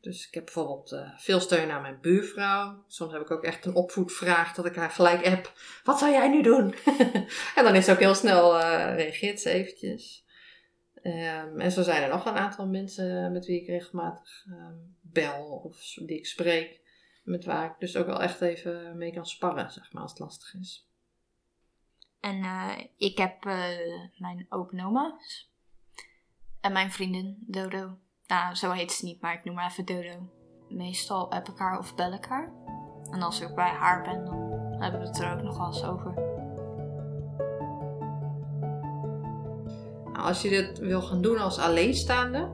Dus 0.00 0.26
ik 0.26 0.34
heb 0.34 0.44
bijvoorbeeld 0.44 0.92
eh, 0.92 1.10
veel 1.16 1.40
steun 1.40 1.70
aan 1.70 1.82
mijn 1.82 1.98
buurvrouw. 2.00 2.84
Soms 2.86 3.12
heb 3.12 3.22
ik 3.22 3.30
ook 3.30 3.44
echt 3.44 3.64
een 3.64 3.74
opvoedvraag 3.74 4.54
dat 4.54 4.66
ik 4.66 4.76
haar 4.76 4.90
gelijk 4.90 5.26
app. 5.26 5.52
Wat 5.84 5.98
zou 5.98 6.12
jij 6.12 6.28
nu 6.28 6.42
doen? 6.42 6.74
en 7.56 7.64
dan 7.64 7.74
is 7.74 7.84
ze 7.84 7.92
ook 7.92 7.98
heel 7.98 8.14
snel, 8.14 8.60
eh 8.60 8.94
reageert 8.94 9.40
ze 9.40 9.50
eventjes. 9.50 10.25
Ehm, 11.06 11.60
en 11.60 11.72
zo 11.72 11.82
zijn 11.82 12.02
er 12.02 12.08
nog 12.08 12.26
een 12.26 12.36
aantal 12.36 12.66
mensen 12.66 13.32
met 13.32 13.46
wie 13.46 13.60
ik 13.60 13.66
regelmatig 13.66 14.46
ehm, 14.48 14.74
bel 15.00 15.44
of 15.44 15.94
die 15.94 16.18
ik 16.18 16.26
spreek. 16.26 16.80
Met 17.24 17.44
waar 17.44 17.70
ik 17.70 17.74
dus 17.78 17.96
ook 17.96 18.06
wel 18.06 18.22
echt 18.22 18.40
even 18.40 18.96
mee 18.96 19.12
kan 19.12 19.26
sparren, 19.26 19.72
zeg 19.72 19.92
maar, 19.92 20.02
als 20.02 20.10
het 20.10 20.20
lastig 20.20 20.54
is. 20.54 20.88
En 22.20 22.42
eh, 22.42 22.78
ik 22.96 23.18
heb 23.18 23.44
eh, 23.44 23.68
mijn 24.16 24.46
open 24.48 24.80
oma's. 24.80 25.50
En 26.60 26.72
mijn 26.72 26.90
vriendin 26.90 27.44
Dodo. 27.46 27.98
Nou, 28.26 28.54
zo 28.54 28.70
heet 28.70 28.92
ze 28.92 29.04
niet, 29.04 29.20
maar 29.20 29.34
ik 29.34 29.44
noem 29.44 29.56
haar 29.56 29.70
even 29.70 29.84
Dodo. 29.84 30.30
Meestal 30.68 31.32
app 31.32 31.48
ik 31.48 31.58
haar 31.58 31.78
of 31.78 31.94
bel 31.94 32.12
ik 32.12 32.24
haar. 32.24 32.52
En 33.10 33.22
als 33.22 33.40
ik 33.40 33.54
bij 33.54 33.70
haar 33.70 34.02
ben, 34.02 34.24
dan 34.24 34.82
hebben 34.82 35.00
we 35.00 35.06
het 35.06 35.18
er 35.18 35.32
ook 35.32 35.42
nog 35.42 35.56
wel 35.56 35.66
eens 35.66 35.84
over. 35.84 36.35
Als 40.16 40.42
je 40.42 40.48
dit 40.48 40.78
wil 40.78 41.02
gaan 41.02 41.22
doen 41.22 41.38
als 41.38 41.58
alleenstaande, 41.58 42.50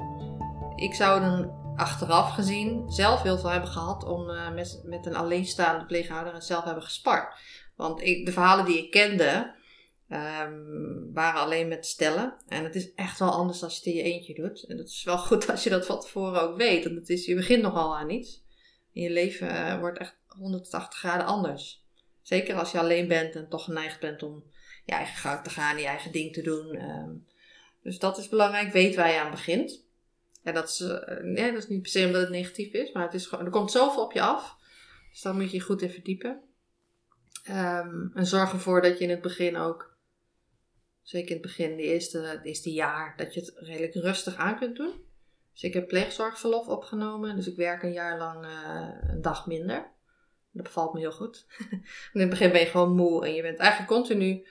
ik 0.76 0.94
zou 0.94 1.20
dan 1.20 1.60
achteraf 1.76 2.34
gezien 2.34 2.90
zelf 2.90 3.22
heel 3.22 3.38
veel 3.38 3.50
hebben 3.50 3.70
gehad 3.70 4.04
om 4.04 4.30
eh, 4.30 4.52
met, 4.52 4.80
met 4.84 5.06
een 5.06 5.14
alleenstaande 5.14 5.86
pleeghouder 5.86 6.34
en 6.34 6.42
zelf 6.42 6.64
hebben 6.64 6.82
gespart. 6.82 7.34
Want 7.76 8.02
ik, 8.02 8.26
de 8.26 8.32
verhalen 8.32 8.64
die 8.64 8.78
ik 8.78 8.90
kende, 8.90 9.54
ehm, 10.08 10.52
waren 11.12 11.40
alleen 11.40 11.68
met 11.68 11.86
stellen. 11.86 12.36
En 12.48 12.64
het 12.64 12.74
is 12.74 12.94
echt 12.94 13.18
wel 13.18 13.30
anders 13.30 13.62
als 13.62 13.72
je 13.72 13.78
het 13.78 13.88
in 13.88 13.94
je 13.94 14.12
eentje 14.12 14.34
doet. 14.34 14.64
En 14.64 14.78
het 14.78 14.88
is 14.88 15.04
wel 15.04 15.18
goed 15.28 15.50
als 15.50 15.64
je 15.64 15.70
dat 15.70 15.86
van 15.86 16.00
tevoren 16.00 16.42
ook 16.42 16.56
weet. 16.56 16.84
Want 16.84 16.96
het 16.96 17.08
is, 17.08 17.26
je 17.26 17.34
begint 17.34 17.62
nogal 17.62 17.96
aan 17.96 18.10
iets. 18.10 18.44
En 18.94 19.02
je 19.02 19.10
leven 19.10 19.48
eh, 19.48 19.78
wordt 19.78 19.98
echt 19.98 20.16
180 20.26 20.98
graden 20.98 21.26
anders. 21.26 21.84
Zeker 22.22 22.54
als 22.54 22.72
je 22.72 22.78
alleen 22.78 23.08
bent 23.08 23.34
en 23.34 23.48
toch 23.48 23.64
geneigd 23.64 24.00
bent 24.00 24.22
om 24.22 24.44
je 24.84 24.92
eigen 24.92 25.16
gang 25.16 25.44
te 25.44 25.50
gaan, 25.50 25.78
je 25.78 25.86
eigen 25.86 26.12
ding 26.12 26.32
te 26.32 26.42
doen. 26.42 26.74
Ehm, 26.74 27.10
dus 27.82 27.98
dat 27.98 28.18
is 28.18 28.28
belangrijk, 28.28 28.72
weet 28.72 28.94
waar 28.94 29.12
je 29.12 29.20
aan 29.20 29.30
begint. 29.30 29.84
En 30.42 30.54
dat 30.54 30.68
is, 30.68 30.80
eh, 30.80 31.22
nee, 31.22 31.52
dat 31.52 31.62
is 31.62 31.68
niet 31.68 31.82
per 31.82 31.90
se 31.90 32.06
omdat 32.06 32.20
het 32.20 32.30
negatief 32.30 32.72
is, 32.72 32.92
maar 32.92 33.02
het 33.02 33.14
is 33.14 33.26
gewoon, 33.26 33.44
er 33.44 33.50
komt 33.50 33.70
zoveel 33.70 34.04
op 34.04 34.12
je 34.12 34.20
af. 34.20 34.56
Dus 35.10 35.22
daar 35.22 35.34
moet 35.34 35.50
je 35.50 35.56
je 35.56 35.62
goed 35.62 35.82
in 35.82 35.90
verdiepen. 35.90 36.40
Ehm, 37.44 38.06
en 38.14 38.26
zorg 38.26 38.52
ervoor 38.52 38.82
dat 38.82 38.98
je 38.98 39.04
in 39.04 39.10
het 39.10 39.20
begin 39.20 39.56
ook, 39.56 39.96
zeker 41.02 41.28
in 41.28 41.36
het 41.36 41.42
begin, 41.42 41.76
de 41.76 41.82
eerste, 41.82 42.40
eerste 42.42 42.72
jaar, 42.72 43.16
dat 43.16 43.34
je 43.34 43.40
het 43.40 43.52
redelijk 43.56 43.94
rustig 43.94 44.36
aan 44.36 44.58
kunt 44.58 44.76
doen. 44.76 44.92
Dus 45.52 45.62
ik 45.62 45.74
heb 45.74 45.88
pleegzorgverlof 45.88 46.68
opgenomen, 46.68 47.36
dus 47.36 47.46
ik 47.46 47.56
werk 47.56 47.82
een 47.82 47.92
jaar 47.92 48.18
lang 48.18 48.44
eh, 48.44 49.10
een 49.10 49.22
dag 49.22 49.46
minder. 49.46 49.90
Dat 50.52 50.62
bevalt 50.62 50.94
me 50.94 51.00
heel 51.00 51.12
goed. 51.12 51.46
in 52.12 52.20
het 52.20 52.30
begin 52.30 52.52
ben 52.52 52.60
je 52.60 52.66
gewoon 52.66 52.96
moe 52.96 53.26
en 53.26 53.34
je 53.34 53.42
bent 53.42 53.58
eigenlijk 53.58 53.90
continu 53.90 54.46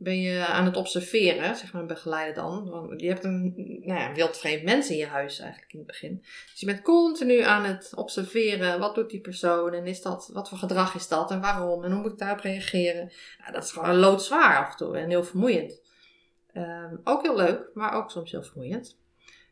ben 0.00 0.20
je 0.20 0.46
aan 0.46 0.64
het 0.64 0.76
observeren, 0.76 1.56
zeg 1.56 1.72
maar 1.72 1.82
een 1.82 1.88
begeleider 1.88 2.34
dan. 2.34 2.70
Want 2.70 3.00
je 3.00 3.08
hebt 3.08 3.24
een 3.24 3.52
nou 3.84 4.00
ja, 4.00 4.12
wildvreemd 4.12 4.62
mens 4.62 4.90
in 4.90 4.96
je 4.96 5.06
huis 5.06 5.38
eigenlijk 5.38 5.72
in 5.72 5.78
het 5.78 5.86
begin. 5.86 6.18
Dus 6.20 6.60
je 6.60 6.66
bent 6.66 6.82
continu 6.82 7.40
aan 7.40 7.64
het 7.64 7.92
observeren, 7.94 8.80
wat 8.80 8.94
doet 8.94 9.10
die 9.10 9.20
persoon 9.20 9.72
en 9.72 9.86
is 9.86 10.02
dat, 10.02 10.30
wat 10.32 10.48
voor 10.48 10.58
gedrag 10.58 10.94
is 10.94 11.08
dat 11.08 11.30
en 11.30 11.40
waarom 11.40 11.84
en 11.84 11.92
hoe 11.92 12.00
moet 12.00 12.12
ik 12.12 12.18
daarop 12.18 12.40
reageren. 12.40 13.12
Nou, 13.38 13.52
dat 13.52 13.64
is 13.64 13.72
gewoon 13.72 13.96
loodzwaar 13.96 14.58
af 14.58 14.70
en 14.70 14.76
toe 14.76 14.98
en 14.98 15.08
heel 15.08 15.24
vermoeiend. 15.24 15.80
Ehm, 16.52 16.96
ook 17.04 17.22
heel 17.22 17.36
leuk, 17.36 17.70
maar 17.74 17.92
ook 17.92 18.10
soms 18.10 18.30
heel 18.30 18.42
vermoeiend. 18.42 18.98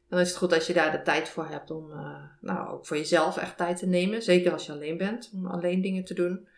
Dan 0.08 0.18
is 0.18 0.28
het 0.28 0.36
goed 0.36 0.52
als 0.52 0.66
je 0.66 0.72
daar 0.72 0.92
de 0.92 1.02
tijd 1.02 1.28
voor 1.28 1.46
hebt 1.46 1.70
om, 1.70 1.90
uh, 1.90 2.22
nou 2.40 2.68
ook 2.68 2.86
voor 2.86 2.96
jezelf 2.96 3.36
echt 3.36 3.56
tijd 3.56 3.76
te 3.76 3.86
nemen. 3.86 4.22
Zeker 4.22 4.52
als 4.52 4.66
je 4.66 4.72
alleen 4.72 4.96
bent, 4.96 5.30
om 5.34 5.46
alleen 5.46 5.80
dingen 5.80 6.04
te 6.04 6.14
doen. 6.14 6.48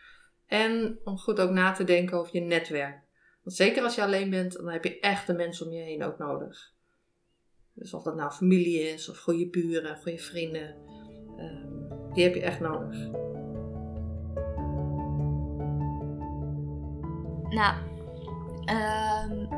En 0.46 0.98
om 1.05 1.18
goed 1.18 1.40
ook 1.40 1.51
na 1.51 1.72
te 1.72 1.85
denken 1.85 2.18
over 2.18 2.35
je 2.35 2.40
netwerk. 2.40 3.07
Zeker 3.51 3.83
als 3.83 3.95
je 3.95 4.03
alleen 4.03 4.31
bent, 4.31 4.53
dan 4.53 4.69
heb 4.69 4.85
je 4.85 5.01
echt 5.01 5.27
de 5.27 5.33
mensen 5.33 5.67
om 5.67 5.73
je 5.73 5.83
heen 5.83 6.05
ook 6.05 6.19
nodig. 6.19 6.73
Dus 7.73 7.95
of 7.95 8.03
dat 8.03 8.17
nou 8.17 8.31
familie 8.31 8.81
is, 8.81 9.09
of 9.09 9.19
goede 9.19 9.49
buren, 9.49 9.97
goede 9.97 10.19
vrienden. 10.19 10.75
Um, 11.39 11.89
die 12.13 12.25
heb 12.25 12.35
je 12.35 12.41
echt 12.41 12.61
nodig. 12.61 13.11
Nou, 17.49 17.75
um, 19.31 19.53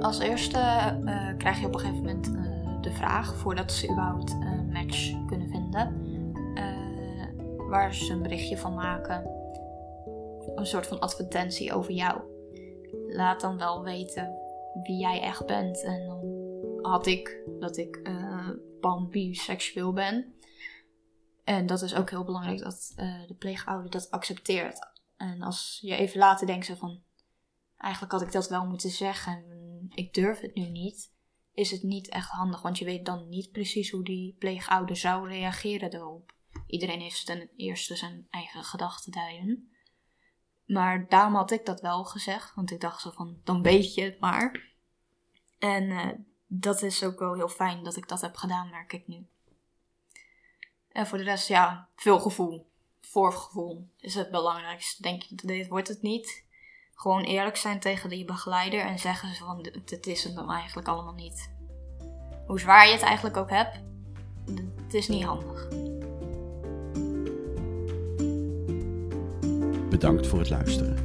als 0.00 0.18
eerste 0.18 0.58
uh, 1.04 1.36
krijg 1.36 1.60
je 1.60 1.66
op 1.66 1.74
een 1.74 1.80
gegeven 1.80 2.02
moment 2.02 2.28
uh, 2.28 2.80
de 2.80 2.92
vraag, 2.92 3.36
voordat 3.36 3.72
ze 3.72 3.90
überhaupt 3.90 4.30
een 4.30 4.68
match 4.72 5.26
kunnen 5.26 5.48
vinden, 5.48 6.06
uh, 6.54 7.68
waar 7.68 7.94
ze 7.94 8.12
een 8.12 8.22
berichtje 8.22 8.58
van 8.58 8.74
maken. 8.74 9.30
Een 10.54 10.66
soort 10.66 10.86
van 10.86 11.00
advertentie 11.00 11.72
over 11.72 11.92
jou 11.92 12.32
laat 13.14 13.40
dan 13.40 13.58
wel 13.58 13.82
weten 13.82 14.38
wie 14.82 14.98
jij 14.98 15.20
echt 15.20 15.46
bent. 15.46 15.82
En 15.82 16.06
dan 16.06 16.22
had 16.82 17.06
ik 17.06 17.42
dat 17.58 17.76
ik 17.76 18.00
uh, 18.02 18.50
pan 18.80 19.08
biseksueel 19.08 19.92
ben. 19.92 20.34
En 21.44 21.66
dat 21.66 21.82
is 21.82 21.94
ook 21.94 22.10
heel 22.10 22.24
belangrijk 22.24 22.58
dat 22.58 22.92
uh, 22.96 23.26
de 23.26 23.34
pleegouder 23.34 23.90
dat 23.90 24.10
accepteert. 24.10 24.92
En 25.16 25.42
als 25.42 25.78
je 25.80 25.96
even 25.96 26.18
later 26.18 26.46
denkt 26.46 26.66
ze 26.66 26.76
van, 26.76 27.02
eigenlijk 27.76 28.12
had 28.12 28.22
ik 28.22 28.32
dat 28.32 28.48
wel 28.48 28.66
moeten 28.66 28.90
zeggen 28.90 29.32
en 29.32 29.86
ik 29.94 30.14
durf 30.14 30.40
het 30.40 30.54
nu 30.54 30.68
niet, 30.68 31.12
is 31.52 31.70
het 31.70 31.82
niet 31.82 32.08
echt 32.08 32.28
handig, 32.28 32.62
want 32.62 32.78
je 32.78 32.84
weet 32.84 33.06
dan 33.06 33.28
niet 33.28 33.50
precies 33.50 33.90
hoe 33.90 34.04
die 34.04 34.36
pleegouder 34.38 34.96
zou 34.96 35.28
reageren 35.28 35.92
erop. 35.94 36.34
Iedereen 36.66 37.00
heeft 37.00 37.26
ten 37.26 37.50
eerste 37.56 37.96
zijn 37.96 38.26
eigen 38.30 38.64
gedachten 38.64 39.12
daarin. 39.12 39.73
Maar 40.66 41.08
daarom 41.08 41.34
had 41.34 41.50
ik 41.50 41.66
dat 41.66 41.80
wel 41.80 42.04
gezegd. 42.04 42.54
Want 42.54 42.70
ik 42.70 42.80
dacht 42.80 43.00
zo 43.00 43.10
van, 43.10 43.36
dan 43.44 43.62
weet 43.62 43.94
je 43.94 44.02
het 44.02 44.20
maar. 44.20 44.72
En 45.58 45.82
uh, 45.82 46.06
dat 46.46 46.82
is 46.82 47.02
ook 47.02 47.18
wel 47.18 47.34
heel 47.34 47.48
fijn 47.48 47.84
dat 47.84 47.96
ik 47.96 48.08
dat 48.08 48.20
heb 48.20 48.36
gedaan, 48.36 48.70
merk 48.70 48.92
ik 48.92 49.06
nu. 49.06 49.26
En 50.88 51.06
voor 51.06 51.18
de 51.18 51.24
rest, 51.24 51.48
ja, 51.48 51.88
veel 51.96 52.20
gevoel. 52.20 52.70
Voorgevoel 53.00 53.88
is 53.98 54.14
het 54.14 54.30
belangrijkste. 54.30 55.02
Denk 55.02 55.22
je, 55.22 55.34
dit 55.34 55.68
wordt 55.68 55.88
het 55.88 56.02
niet. 56.02 56.44
Gewoon 56.94 57.22
eerlijk 57.22 57.56
zijn 57.56 57.80
tegen 57.80 58.08
die 58.08 58.24
begeleider 58.24 58.80
en 58.80 58.98
zeggen 58.98 59.34
ze 59.34 59.44
van, 59.44 59.62
dit 59.84 60.06
is 60.06 60.24
het 60.24 60.34
dan 60.34 60.50
eigenlijk 60.50 60.88
allemaal 60.88 61.14
niet. 61.14 61.52
Hoe 62.46 62.60
zwaar 62.60 62.86
je 62.86 62.92
het 62.92 63.02
eigenlijk 63.02 63.36
ook 63.36 63.50
hebt, 63.50 63.80
het 64.82 64.94
is 64.94 65.08
niet 65.08 65.24
handig. 65.24 65.68
Bedankt 69.94 70.26
voor 70.26 70.38
het 70.38 70.50
luisteren. 70.50 70.96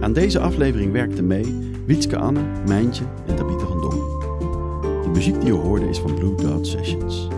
Aan 0.00 0.12
deze 0.12 0.38
aflevering 0.38 0.92
werkten 0.92 1.26
mee 1.26 1.72
Wietske 1.86 2.16
Anne, 2.16 2.40
Mijntje 2.66 3.04
en 3.26 3.36
Tabitha 3.36 3.66
van 3.66 3.80
Dong. 3.80 4.22
De 5.02 5.10
muziek 5.12 5.34
die 5.34 5.44
je 5.44 5.52
hoorde 5.52 5.88
is 5.88 5.98
van 5.98 6.14
Blue 6.14 6.34
Dot 6.34 6.66
Sessions. 6.66 7.28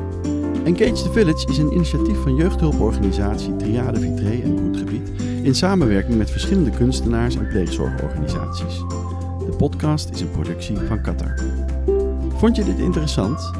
Engage 0.64 1.02
the 1.02 1.12
Village 1.12 1.48
is 1.48 1.58
een 1.58 1.72
initiatief 1.72 2.22
van 2.22 2.34
jeugdhulporganisatie 2.34 3.56
Triade 3.56 4.00
Vitré 4.00 4.40
en 4.42 4.54
Broedgebied 4.54 5.10
in 5.42 5.54
samenwerking 5.54 6.18
met 6.18 6.30
verschillende 6.30 6.70
kunstenaars 6.70 7.36
en 7.36 7.48
pleegzorgorganisaties. 7.48 8.78
De 9.46 9.54
podcast 9.56 10.10
is 10.10 10.20
een 10.20 10.30
productie 10.30 10.76
van 10.76 11.02
Qatar. 11.02 11.34
Vond 12.36 12.56
je 12.56 12.64
dit 12.64 12.78
interessant? 12.78 13.50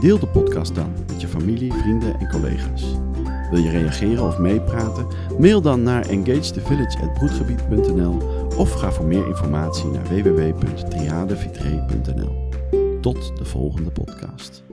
Deel 0.00 0.18
de 0.18 0.28
podcast 0.28 0.74
dan 0.74 0.92
met 1.06 1.20
je 1.20 1.28
familie, 1.28 1.72
vrienden 1.72 2.20
en 2.20 2.28
collega's. 2.28 3.05
Wil 3.50 3.58
je 3.58 3.70
reageren 3.70 4.26
of 4.26 4.38
meepraten? 4.38 5.06
Mail 5.38 5.60
dan 5.60 5.82
naar 5.82 6.06
engagethevillage.broedgebied.nl 6.06 8.16
of 8.56 8.72
ga 8.72 8.92
voor 8.92 9.06
meer 9.06 9.26
informatie 9.26 9.90
naar 9.90 10.04
www.triadevitré.nl. 10.04 12.44
Tot 13.00 13.32
de 13.38 13.44
volgende 13.44 13.90
podcast. 13.90 14.64